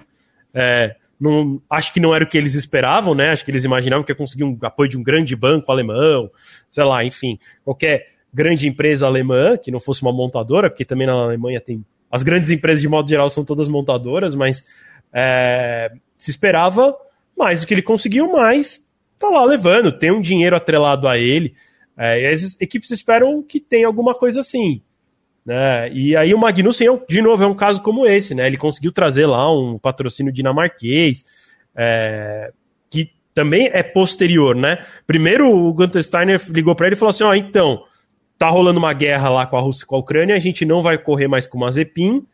[0.53, 3.31] É, não, acho que não era o que eles esperavam, né?
[3.31, 6.31] Acho que eles imaginavam que ia conseguir um apoio de um grande banco alemão,
[6.69, 11.15] sei lá, enfim, qualquer grande empresa alemã que não fosse uma montadora, porque também na
[11.15, 14.65] Alemanha tem as grandes empresas, de modo geral, são todas montadoras, mas
[15.13, 16.97] é, se esperava
[17.37, 18.87] mais do que ele conseguiu, mas
[19.19, 21.55] tá lá levando, tem um dinheiro atrelado a ele.
[21.97, 24.81] É, as equipes esperam que tenha alguma coisa assim.
[25.45, 25.91] Né?
[25.93, 28.47] E aí o Magnussen, é de novo, é um caso como esse, né?
[28.47, 31.25] Ele conseguiu trazer lá um patrocínio dinamarquês,
[31.75, 32.53] é,
[32.91, 34.85] que também é posterior, né?
[35.07, 37.83] Primeiro o Gunther Steiner ligou para ele e falou assim: ó, oh, então,
[38.39, 40.81] tá rolando uma guerra lá com a Rússia e com a Ucrânia, a gente não
[40.81, 42.25] vai correr mais com o Mazepin,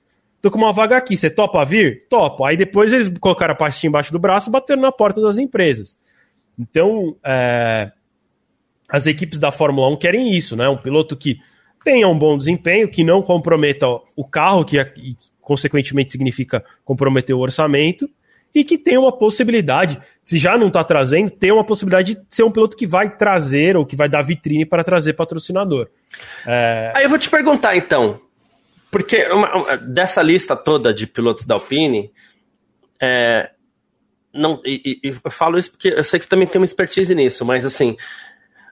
[0.42, 2.06] tô com uma vaga aqui, você topa vir?
[2.08, 2.48] Topa.
[2.48, 5.98] Aí depois eles colocaram a pastinha embaixo do braço e bateram na porta das empresas.
[6.58, 7.90] Então, é,
[8.88, 10.68] as equipes da Fórmula 1 querem isso, né?
[10.68, 11.38] Um piloto que
[11.82, 14.78] tenha um bom desempenho, que não comprometa o carro, que
[15.40, 18.08] consequentemente significa comprometer o orçamento,
[18.54, 22.44] e que tem uma possibilidade, se já não está trazendo, tem uma possibilidade de ser
[22.44, 25.88] um piloto que vai trazer ou que vai dar vitrine para trazer patrocinador.
[26.46, 26.92] É...
[26.94, 28.20] Aí eu vou te perguntar então,
[28.90, 32.12] porque uma, uma, dessa lista toda de pilotos da Alpine,
[33.02, 33.50] é,
[34.32, 37.12] não, e, e, eu falo isso porque eu sei que você também tem uma expertise
[37.14, 37.96] nisso, mas assim,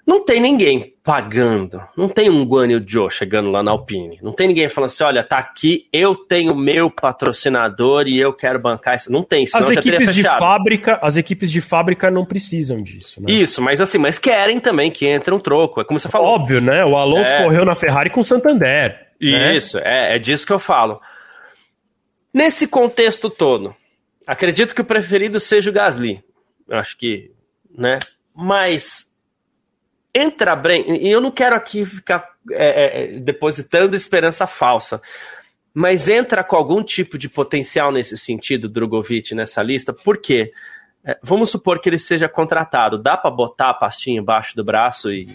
[0.05, 1.81] não tem ninguém pagando.
[1.97, 4.19] Não tem um Guan Yu Joe chegando lá na Alpine.
[4.21, 8.61] Não tem ninguém falando assim: olha, tá aqui, eu tenho meu patrocinador e eu quero
[8.61, 9.13] bancar isso.
[9.13, 9.45] Não tem.
[9.55, 13.23] As equipes de fábrica, as equipes de fábrica não precisam disso.
[13.23, 13.33] Né?
[13.33, 15.81] Isso, mas assim, mas querem também que entre um troco.
[15.81, 16.29] É como você falou.
[16.29, 16.85] Óbvio, né?
[16.85, 17.45] O Alonso é...
[17.45, 19.07] correu na Ferrari com o Santander.
[19.21, 19.57] Né?
[19.57, 19.83] Isso, né?
[19.85, 21.01] é, é disso que eu falo.
[22.35, 23.75] Nesse contexto todo,
[24.27, 26.25] acredito que o preferido seja o Gasly.
[26.69, 27.31] Eu acho que,
[27.77, 27.99] né?
[28.35, 29.12] Mas
[30.15, 35.01] entra bem, e eu não quero aqui ficar é, é, depositando esperança falsa,
[35.73, 40.53] mas entra com algum tipo de potencial nesse sentido, Drogovic, nessa lista, por quê?
[41.05, 45.13] É, vamos supor que ele seja contratado, dá para botar a pastinha embaixo do braço
[45.13, 45.29] e,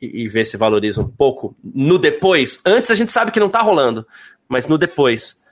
[0.00, 2.62] e, e, ver se valoriza um pouco no depois?
[2.64, 4.06] Antes a gente sabe que não tá rolando,
[4.48, 5.42] mas no depois.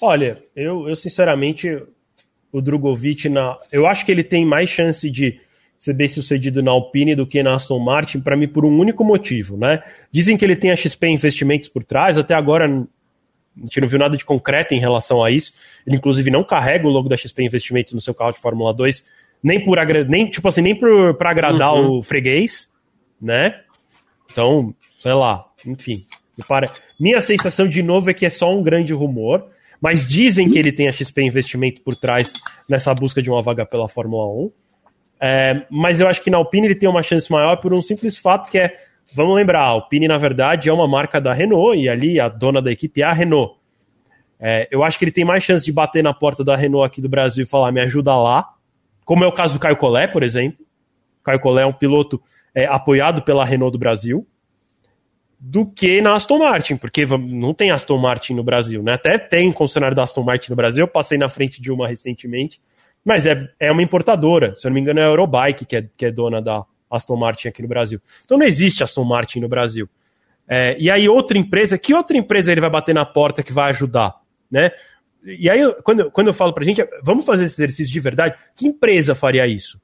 [0.00, 1.82] Olha, eu, eu sinceramente,
[2.50, 5.38] o Drogovic, na, eu acho que ele tem mais chance de
[5.80, 9.02] ser bem sucedido na Alpine do que na Aston Martin, para mim, por um único
[9.02, 9.82] motivo, né?
[10.12, 13.98] Dizem que ele tem a XP Investimentos por trás, até agora a gente não viu
[13.98, 15.54] nada de concreto em relação a isso.
[15.86, 19.06] Ele, inclusive, não carrega o logo da XP Investimentos no seu carro de Fórmula 2,
[19.42, 21.98] nem por nem, tipo assim, nem para agradar uhum.
[21.98, 22.68] o freguês,
[23.18, 23.62] né?
[24.30, 25.96] Então, sei lá, enfim.
[26.46, 26.70] Para...
[27.00, 29.46] Minha sensação, de novo, é que é só um grande rumor,
[29.80, 32.34] mas dizem que ele tem a XP Investimento por trás
[32.68, 34.52] nessa busca de uma vaga pela Fórmula 1.
[35.20, 38.16] É, mas eu acho que na Alpine ele tem uma chance maior por um simples
[38.16, 38.74] fato que é,
[39.14, 42.62] vamos lembrar, a Alpine na verdade é uma marca da Renault e ali a dona
[42.62, 43.60] da equipe é a Renault.
[44.38, 47.02] É, eu acho que ele tem mais chance de bater na porta da Renault aqui
[47.02, 48.48] do Brasil e falar, me ajuda lá,
[49.04, 50.64] como é o caso do Caio Collet, por exemplo.
[51.22, 52.22] Caio Collet é um piloto
[52.54, 54.26] é, apoiado pela Renault do Brasil,
[55.38, 58.94] do que na Aston Martin, porque não tem Aston Martin no Brasil, né?
[58.94, 62.60] Até tem concessionário da Aston Martin no Brasil, eu passei na frente de uma recentemente,
[63.04, 65.88] mas é, é uma importadora, se eu não me engano é a Eurobike que é,
[65.96, 68.00] que é dona da Aston Martin aqui no Brasil.
[68.24, 69.88] Então não existe Aston Martin no Brasil.
[70.48, 73.70] É, e aí outra empresa, que outra empresa ele vai bater na porta que vai
[73.70, 74.16] ajudar,
[74.50, 74.70] né?
[75.24, 78.66] E aí, quando, quando eu falo pra gente, vamos fazer esse exercício de verdade, que
[78.66, 79.80] empresa faria isso?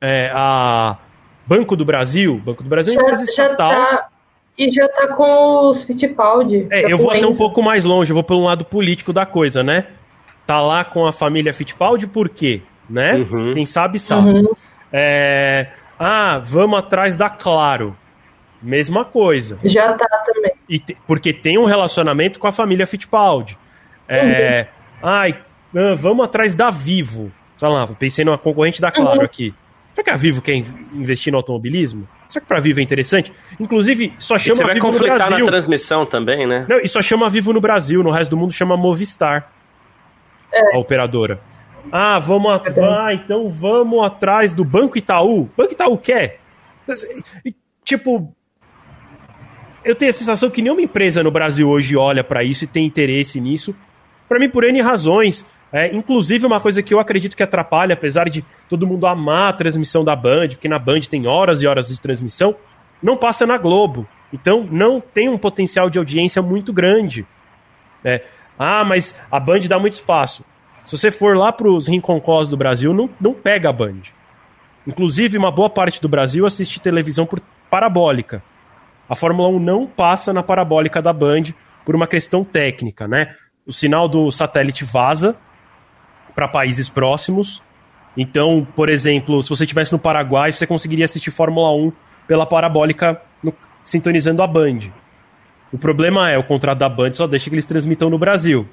[0.00, 0.98] É, a
[1.46, 2.40] Banco do Brasil?
[2.44, 3.70] Banco do Brasil é uma empresa estatal.
[3.70, 4.08] Tá,
[4.58, 6.66] e já tá com os Fittipaldi.
[6.70, 9.62] É, eu vou até um pouco mais longe, eu vou pelo lado político da coisa,
[9.62, 9.86] né?
[10.46, 12.62] Tá lá com a família Fittipaldi por quê?
[12.88, 13.14] Né?
[13.14, 13.52] Uhum.
[13.52, 14.30] Quem sabe, sabe.
[14.30, 14.52] Uhum.
[14.92, 15.68] É...
[15.98, 17.96] Ah, vamos atrás da Claro.
[18.62, 19.58] Mesma coisa.
[19.62, 20.52] Já tá também.
[20.68, 20.96] E te...
[21.06, 23.58] Porque tem um relacionamento com a família Fittipaldi.
[24.08, 24.68] É...
[25.02, 25.08] Uhum.
[25.08, 25.38] Ai,
[25.74, 27.32] ah, vamos atrás da Vivo.
[27.56, 29.24] Sei lá, pensei numa concorrente da Claro uhum.
[29.24, 29.54] aqui.
[29.94, 30.56] Será que a Vivo quer
[30.92, 32.08] investir no automobilismo?
[32.28, 33.32] Será que pra Vivo é interessante?
[33.60, 36.66] Inclusive, só chama e você vai Vivo conflitar na transmissão também, né?
[36.68, 39.53] Não, e só chama Vivo no Brasil, no resto do mundo chama Movistar
[40.54, 40.76] é.
[40.76, 41.40] a operadora.
[41.92, 45.50] Ah, vamos ah, então vamos atrás do Banco Itaú.
[45.56, 46.40] Banco Itaú quer?
[47.84, 48.32] Tipo,
[49.84, 52.86] eu tenho a sensação que nenhuma empresa no Brasil hoje olha para isso e tem
[52.86, 53.74] interesse nisso.
[54.28, 55.44] Para mim, por N razões.
[55.70, 59.52] É, inclusive, uma coisa que eu acredito que atrapalha, apesar de todo mundo amar a
[59.52, 62.54] transmissão da Band, porque na Band tem horas e horas de transmissão,
[63.02, 64.06] não passa na Globo.
[64.32, 67.26] Então, não tem um potencial de audiência muito grande.
[68.04, 68.22] É,
[68.58, 70.44] ah, mas a Band dá muito espaço.
[70.84, 74.02] Se você for lá para os rinconcós do Brasil, não, não pega a Band.
[74.86, 77.40] Inclusive, uma boa parte do Brasil assiste televisão por
[77.70, 78.42] parabólica.
[79.08, 83.34] A Fórmula 1 não passa na parabólica da Band por uma questão técnica, né?
[83.66, 85.36] O sinal do satélite vaza
[86.34, 87.62] para países próximos.
[88.16, 91.92] Então, por exemplo, se você estivesse no Paraguai, você conseguiria assistir Fórmula 1
[92.26, 94.90] pela parabólica no, sintonizando a Band.
[95.72, 98.66] O problema é, o contrato da Band só deixa que eles transmitam no Brasil.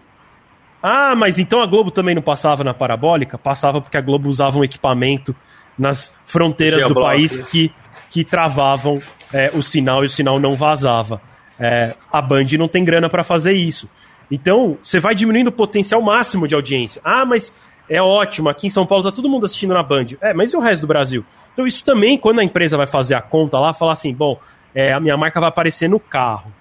[0.82, 3.38] Ah, mas então a Globo também não passava na parabólica?
[3.38, 5.36] Passava porque a Globo usava um equipamento
[5.78, 7.72] nas fronteiras do país que,
[8.10, 9.02] que travavam
[9.34, 11.22] é, o sinal e o sinal não vazava.
[11.60, 13.90] É, a Band não tem grana para fazer isso.
[14.30, 17.02] Então, você vai diminuindo o potencial máximo de audiência.
[17.04, 17.54] Ah, mas
[17.90, 20.08] é ótimo, aqui em São Paulo tá todo mundo assistindo na Band.
[20.22, 21.26] É, mas e o resto do Brasil?
[21.54, 24.40] Então, isso também, quando a empresa vai fazer a conta lá, falar assim: bom,
[24.74, 26.52] é, a minha marca vai aparecer no carro.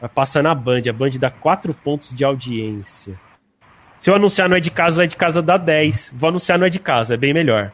[0.00, 0.82] Vai passar na Band.
[0.88, 3.18] A Band dá 4 pontos de audiência.
[3.98, 6.12] Se eu anunciar não é de casa, é de casa dá 10.
[6.14, 7.72] Vou anunciar não é de casa, é bem melhor.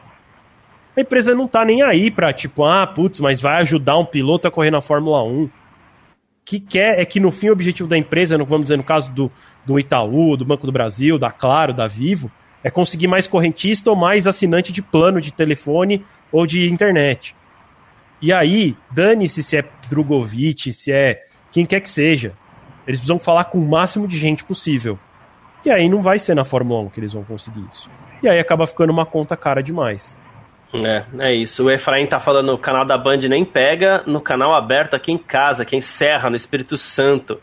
[0.95, 4.47] A empresa não tá nem aí pra, tipo, ah, putz, mas vai ajudar um piloto
[4.47, 5.43] a correr na Fórmula 1.
[5.43, 5.51] O
[6.45, 9.31] que quer é que no fim o objetivo da empresa, vamos dizer, no caso do,
[9.65, 12.31] do Itaú, do Banco do Brasil, da Claro, da Vivo,
[12.63, 17.35] é conseguir mais correntista ou mais assinante de plano de telefone ou de internet.
[18.21, 21.21] E aí, dane-se se é Drogovic, se é
[21.53, 22.33] quem quer que seja.
[22.85, 24.99] Eles precisam falar com o máximo de gente possível.
[25.63, 27.89] E aí não vai ser na Fórmula 1 que eles vão conseguir isso.
[28.21, 30.17] E aí acaba ficando uma conta cara demais.
[30.73, 31.63] É, é isso.
[31.63, 35.17] O Efraim tá falando, o canal da Band nem pega, no canal aberto aqui em
[35.17, 37.39] casa, é em Serra, no Espírito Santo,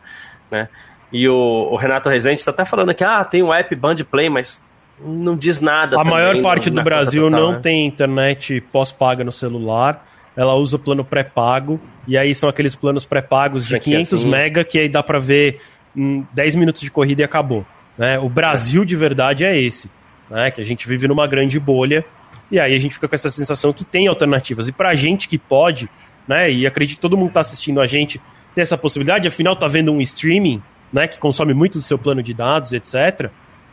[0.51, 0.69] né?
[1.13, 4.29] E o, o Renato Rezende tá até falando que, ah, tem o app Band Play,
[4.29, 4.63] mas
[4.99, 5.97] não diz nada.
[5.97, 7.59] A também, maior parte do Brasil total, não né?
[7.61, 10.05] tem internet pós-paga no celular,
[10.37, 14.29] ela usa o plano pré-pago, e aí são aqueles planos pré-pagos de 500 assim.
[14.29, 15.61] mega, que aí dá para ver
[15.95, 17.67] em 10 minutos de corrida e acabou.
[17.99, 18.19] Né?
[18.19, 19.91] O Brasil de verdade é esse,
[20.31, 20.51] né?
[20.51, 22.05] que a gente vive numa grande bolha,
[22.51, 24.67] e aí a gente fica com essa sensação que tem alternativas.
[24.67, 25.89] E pra gente que pode,
[26.27, 26.51] né?
[26.51, 28.21] E acredito que todo mundo tá assistindo a gente
[28.55, 30.61] ter essa possibilidade, afinal tá vendo um streaming,
[30.93, 31.07] né?
[31.07, 33.31] Que consome muito do seu plano de dados, etc.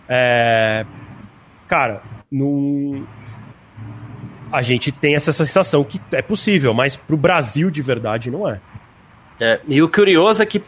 [0.07, 0.85] É...
[1.67, 2.01] Cara,
[2.31, 3.05] não...
[4.51, 8.59] a gente tem essa sensação que é possível, mas pro Brasil de verdade não é.
[9.39, 10.61] é e o curioso é que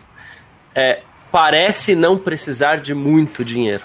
[0.75, 1.01] é,
[1.31, 3.83] parece não precisar de muito dinheiro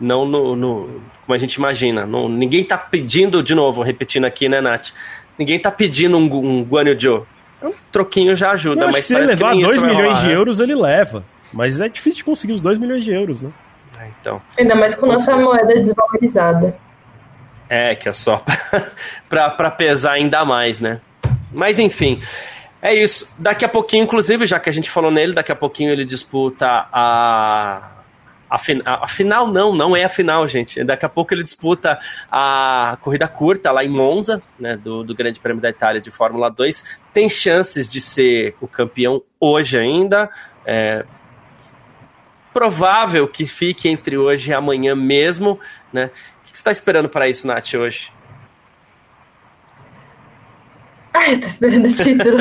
[0.00, 2.06] não no, no, como a gente imagina.
[2.06, 4.90] Não, ninguém tá pedindo, de novo, repetindo aqui, né, Nath?
[5.38, 7.22] Ninguém tá pedindo um, um Guanyu Joe.
[7.62, 10.34] Um troquinho já ajuda, mas se ele levar 2 milhões rolar, de né?
[10.34, 11.24] euros, ele leva.
[11.52, 13.50] Mas é difícil de conseguir os 2 milhões de euros, né?
[13.98, 14.42] É, então.
[14.58, 16.76] Ainda mais com nossa moeda desvalorizada.
[17.68, 18.44] É, que é só
[19.28, 21.00] pra pesar ainda mais, né?
[21.52, 22.20] Mas enfim.
[22.82, 23.32] É isso.
[23.38, 26.66] Daqui a pouquinho, inclusive, já que a gente falou nele, daqui a pouquinho ele disputa
[26.92, 27.94] a
[28.54, 30.82] a, fin a, final não, não é a final, gente.
[30.84, 31.98] Daqui a pouco ele disputa
[32.30, 36.50] a corrida curta lá em Monza, né, do, do Grande Prêmio da Itália de Fórmula
[36.50, 36.84] 2.
[37.12, 40.30] Tem chances de ser o campeão hoje ainda.
[40.64, 41.04] É,
[42.52, 45.58] provável que fique entre hoje e amanhã mesmo,
[45.92, 46.10] né?
[46.54, 48.12] Que você está esperando para isso, Nath, hoje?
[51.12, 52.38] Ai, eu tô esperando o título.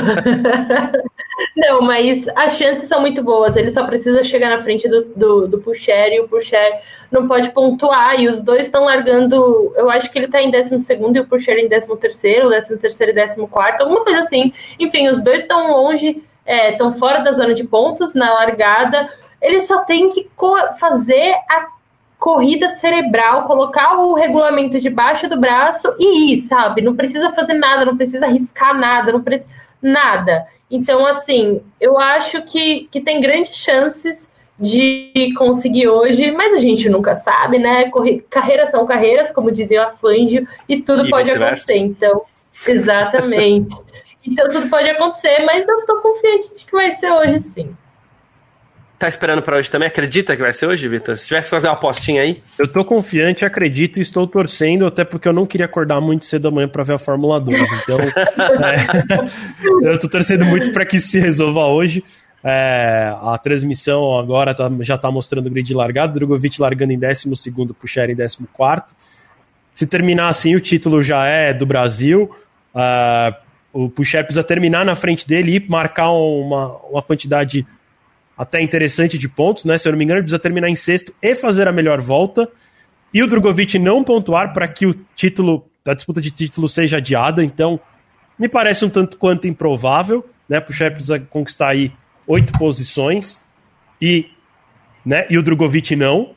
[1.57, 3.55] Não, mas as chances são muito boas.
[3.55, 6.79] Ele só precisa chegar na frente do, do, do Pucher e o Pucher
[7.11, 8.19] não pode pontuar.
[8.19, 9.73] E os dois estão largando.
[9.75, 10.75] Eu acho que ele tá em 12
[11.15, 14.53] e o Pucher em 13, 13 e 14, alguma coisa assim.
[14.79, 19.09] Enfim, os dois estão longe, estão é, fora da zona de pontos na largada.
[19.41, 20.29] Ele só tem que
[20.79, 21.65] fazer a
[22.23, 26.81] corrida cerebral, colocar o regulamento debaixo do braço e ir, sabe?
[26.81, 29.49] Não precisa fazer nada, não precisa arriscar nada, não precisa
[29.81, 30.47] nada.
[30.71, 36.87] Então, assim, eu acho que, que tem grandes chances de conseguir hoje, mas a gente
[36.87, 37.89] nunca sabe, né?
[37.89, 38.21] Corre...
[38.29, 41.75] Carreiras são carreiras, como dizia a Fangio, e tudo e pode acontecer.
[41.75, 42.21] Então,
[42.65, 43.75] exatamente.
[44.25, 47.75] então, tudo pode acontecer, mas eu tô confiante de que vai ser hoje sim
[49.03, 49.87] tá esperando para hoje também?
[49.87, 51.17] Acredita que vai ser hoje, Vitor?
[51.17, 52.41] Se tivesse que fazer uma apostinha aí?
[52.57, 56.47] Eu tô confiante, acredito e estou torcendo, até porque eu não queria acordar muito cedo
[56.47, 57.61] amanhã para ver a Fórmula 2.
[57.83, 57.99] Então,
[59.83, 62.01] é, eu tô torcendo muito para que se resolva hoje.
[62.41, 67.29] É, a transmissão agora tá, já tá mostrando o grid largado, Drogovic largando em 12,
[67.77, 68.37] Puxer em 14.
[69.73, 72.31] Se terminar assim, o título já é do Brasil.
[72.73, 73.35] Uh,
[73.73, 77.65] o Puxer precisa terminar na frente dele e marcar uma, uma quantidade
[78.43, 79.77] até interessante de pontos, né?
[79.77, 82.47] Se eu não me engano, ele precisa terminar em sexto e fazer a melhor volta.
[83.13, 87.43] e o Drogovic não pontuar para que o título, a disputa de título seja adiada,
[87.43, 87.79] então
[88.37, 90.59] me parece um tanto quanto improvável, né?
[90.59, 91.91] Para o Shep precisa conquistar aí
[92.27, 93.39] oito posições
[94.01, 94.29] e,
[95.05, 96.35] né, e o Drogovic não.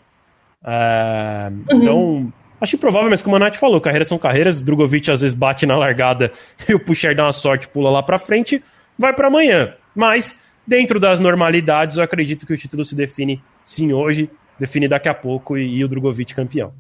[0.64, 1.64] É, uhum.
[1.72, 5.64] Então, acho improvável, mas como a Nath falou, carreiras são carreiras, Drogovic às vezes bate
[5.66, 6.30] na largada
[6.68, 8.62] e o Pusher dá uma sorte, pula lá para frente,
[8.98, 9.74] vai para amanhã.
[9.94, 10.36] Mas,
[10.66, 15.14] dentro das normalidades, eu acredito que o título se define sim hoje, define daqui a
[15.14, 16.72] pouco e, e o Drogovic campeão.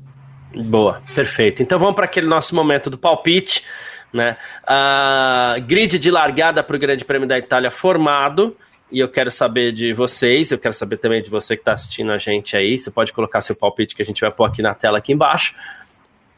[0.54, 1.62] Boa, perfeito.
[1.62, 3.64] Então vamos para aquele nosso momento do palpite.
[4.12, 4.36] Né?
[4.62, 8.56] Uh, grid de largada para o Grande Prêmio da Itália formado.
[8.90, 12.12] E eu quero saber de vocês, eu quero saber também de você que está assistindo
[12.12, 12.78] a gente aí.
[12.78, 15.54] Você pode colocar seu palpite que a gente vai pôr aqui na tela aqui embaixo.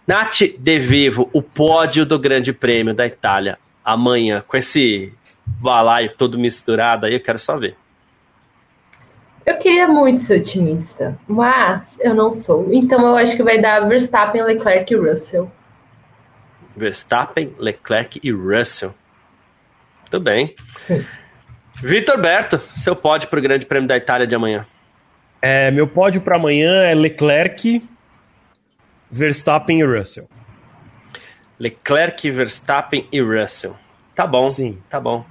[0.06, 5.12] Nath De Vivo, o pódio do Grande Prêmio da Itália amanhã, com esse
[5.60, 7.76] balaio todo misturado aí, eu quero só ver.
[9.44, 12.68] Eu queria muito ser otimista, mas eu não sou.
[12.70, 15.50] Então eu acho que vai dar Verstappen, Leclerc e Russell.
[16.76, 18.94] Verstappen, Leclerc e Russell.
[20.02, 20.54] Muito bem.
[21.76, 24.66] Vitor Berto, seu pódio para o Grande Prêmio da Itália de amanhã.
[25.40, 27.82] É, meu pódio para amanhã é Leclerc,
[29.10, 30.28] Verstappen e Russell.
[31.58, 33.76] Leclerc, Verstappen e Russell.
[34.14, 34.50] Tá bom.
[34.50, 34.78] Sim.
[34.90, 35.24] Tá bom.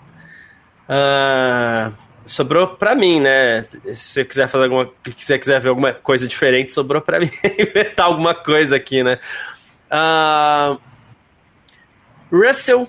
[0.88, 1.94] Uh,
[2.26, 3.64] sobrou para mim, né?
[3.94, 8.06] Se você quiser fazer alguma, se quiser ver alguma coisa diferente, sobrou para mim inventar
[8.06, 9.20] alguma coisa aqui, né?
[9.92, 10.80] Uh,
[12.32, 12.84] Russell,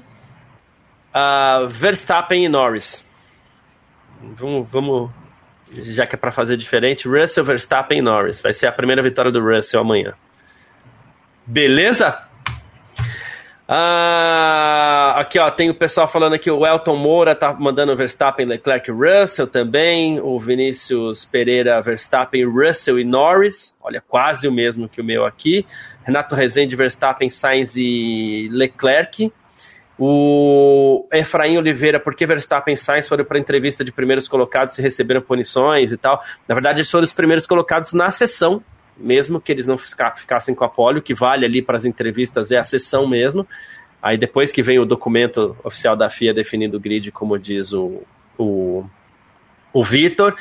[1.14, 3.07] uh, Verstappen e Norris.
[4.20, 5.11] Vamos, vamos,
[5.72, 8.42] já que é para fazer diferente, Russell, Verstappen e Norris.
[8.42, 10.14] Vai ser a primeira vitória do Russell amanhã.
[11.46, 12.28] Beleza?
[13.70, 18.90] Ah, aqui, ó, tem o pessoal falando aqui, o Elton Moura tá mandando Verstappen, Leclerc
[18.90, 25.04] Russell também, o Vinícius Pereira, Verstappen, Russell e Norris, olha, quase o mesmo que o
[25.04, 25.66] meu aqui,
[26.02, 29.30] Renato Rezende, Verstappen, Sainz e Leclerc,
[29.98, 34.82] o Efraim Oliveira, por que Verstappen e Sainz foram para entrevista de primeiros colocados e
[34.82, 38.62] receberam punições e tal, na verdade eles foram os primeiros colocados na sessão,
[38.99, 42.59] mesmo que eles não ficassem com a polio, que vale ali para as entrevistas é
[42.59, 43.46] a sessão mesmo.
[44.03, 48.03] Aí depois que vem o documento oficial da FIA definindo o grid, como diz o,
[48.36, 48.84] o,
[49.72, 50.36] o Vitor.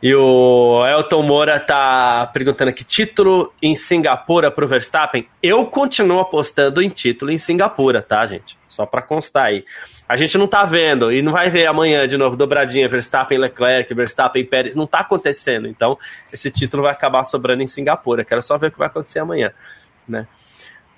[0.00, 5.28] E o Elton Moura tá perguntando aqui: título em Singapura para o Verstappen?
[5.42, 8.56] Eu continuo apostando em título em Singapura, tá, gente?
[8.68, 9.64] Só para constar aí.
[10.08, 13.92] A gente não tá vendo e não vai ver amanhã de novo dobradinha Verstappen Leclerc,
[13.92, 15.66] Verstappen Pérez, não tá acontecendo.
[15.66, 15.98] Então,
[16.32, 18.24] esse título vai acabar sobrando em Singapura.
[18.24, 19.52] Quero só ver o que vai acontecer amanhã,
[20.08, 20.26] né?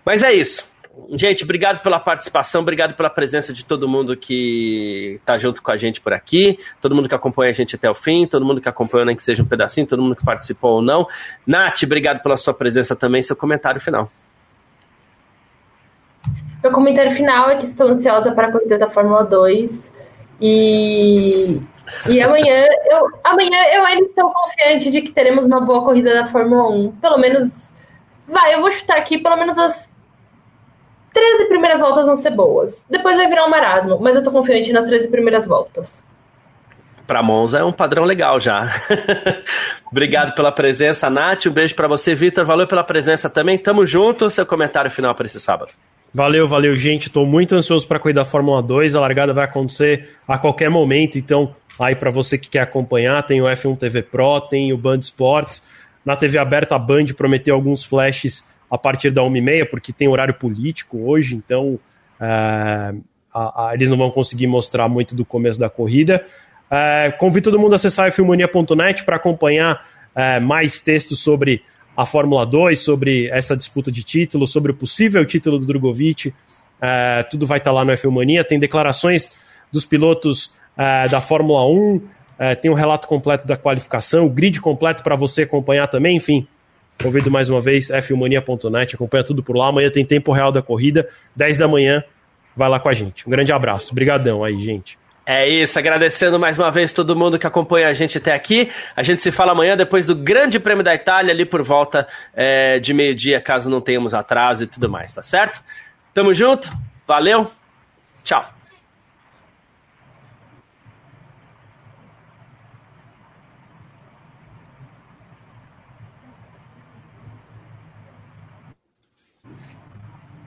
[0.05, 0.70] Mas é isso.
[1.11, 5.77] Gente, obrigado pela participação, obrigado pela presença de todo mundo que está junto com a
[5.77, 8.69] gente por aqui, todo mundo que acompanha a gente até o fim, todo mundo que
[8.69, 11.07] acompanhou, nem que seja um pedacinho, todo mundo que participou ou não.
[11.47, 14.09] Nath, obrigado pela sua presença também, seu comentário final.
[16.63, 19.91] Meu comentário final é que estou ansiosa para a corrida da Fórmula 2
[20.41, 21.61] e,
[22.09, 26.27] e amanhã, eu, amanhã eu ainda estou confiante de que teremos uma boa corrida da
[26.27, 26.93] Fórmula 1.
[26.93, 27.73] Pelo menos,
[28.27, 29.90] vai, eu vou chutar aqui, pelo menos as
[31.13, 32.85] 13 primeiras voltas vão ser boas.
[32.89, 36.05] Depois vai virar um marasmo, mas eu tô confiante nas 13 primeiras voltas.
[37.07, 38.69] Para Monza é um padrão legal já.
[39.91, 41.47] Obrigado pela presença, Nath.
[41.47, 42.45] Um beijo para você, Vitor.
[42.45, 43.59] Valeu pela presença também.
[43.59, 44.31] Tamo junto.
[44.31, 45.73] Seu comentário final para esse sábado.
[46.15, 47.09] Valeu, valeu, gente.
[47.09, 48.95] Estou muito ansioso para cuidar da Fórmula 2.
[48.95, 51.19] A largada vai acontecer a qualquer momento.
[51.19, 54.99] Então, aí para você que quer acompanhar, tem o F1 TV Pro, tem o Band
[54.99, 55.65] Sports.
[56.05, 60.35] Na TV aberta, a Band prometeu alguns flashes a partir da 1h30, porque tem horário
[60.35, 61.79] político hoje, então
[62.21, 62.95] é,
[63.35, 66.25] a, a, eles não vão conseguir mostrar muito do começo da corrida.
[66.71, 71.63] É, convido todo mundo a acessar filmonia.net para acompanhar é, mais textos sobre
[71.97, 76.33] a Fórmula 2, sobre essa disputa de título, sobre o possível título do Drogovic.
[77.31, 79.31] Tudo vai estar tá lá no F1 Tem declarações
[79.71, 80.55] dos pilotos
[81.11, 82.01] da Fórmula 1,
[82.41, 86.17] é, tem um relato completo da qualificação, o grid completo para você acompanhar também.
[86.17, 86.49] Enfim,
[87.03, 89.69] Convido mais uma vez, fmania.net, acompanha tudo por lá.
[89.69, 92.05] Amanhã tem tempo real da corrida, 10 da manhã.
[92.55, 93.27] Vai lá com a gente.
[93.27, 93.93] Um grande abraço.
[93.93, 94.99] Obrigadão aí, gente.
[95.25, 98.71] É isso, agradecendo mais uma vez todo mundo que acompanha a gente até aqui.
[98.97, 102.79] A gente se fala amanhã depois do Grande Prêmio da Itália, ali por volta é,
[102.81, 105.63] de meio-dia, caso não tenhamos atraso e tudo mais, tá certo?
[106.13, 106.69] Tamo junto,
[107.07, 107.51] valeu,
[108.25, 108.60] tchau.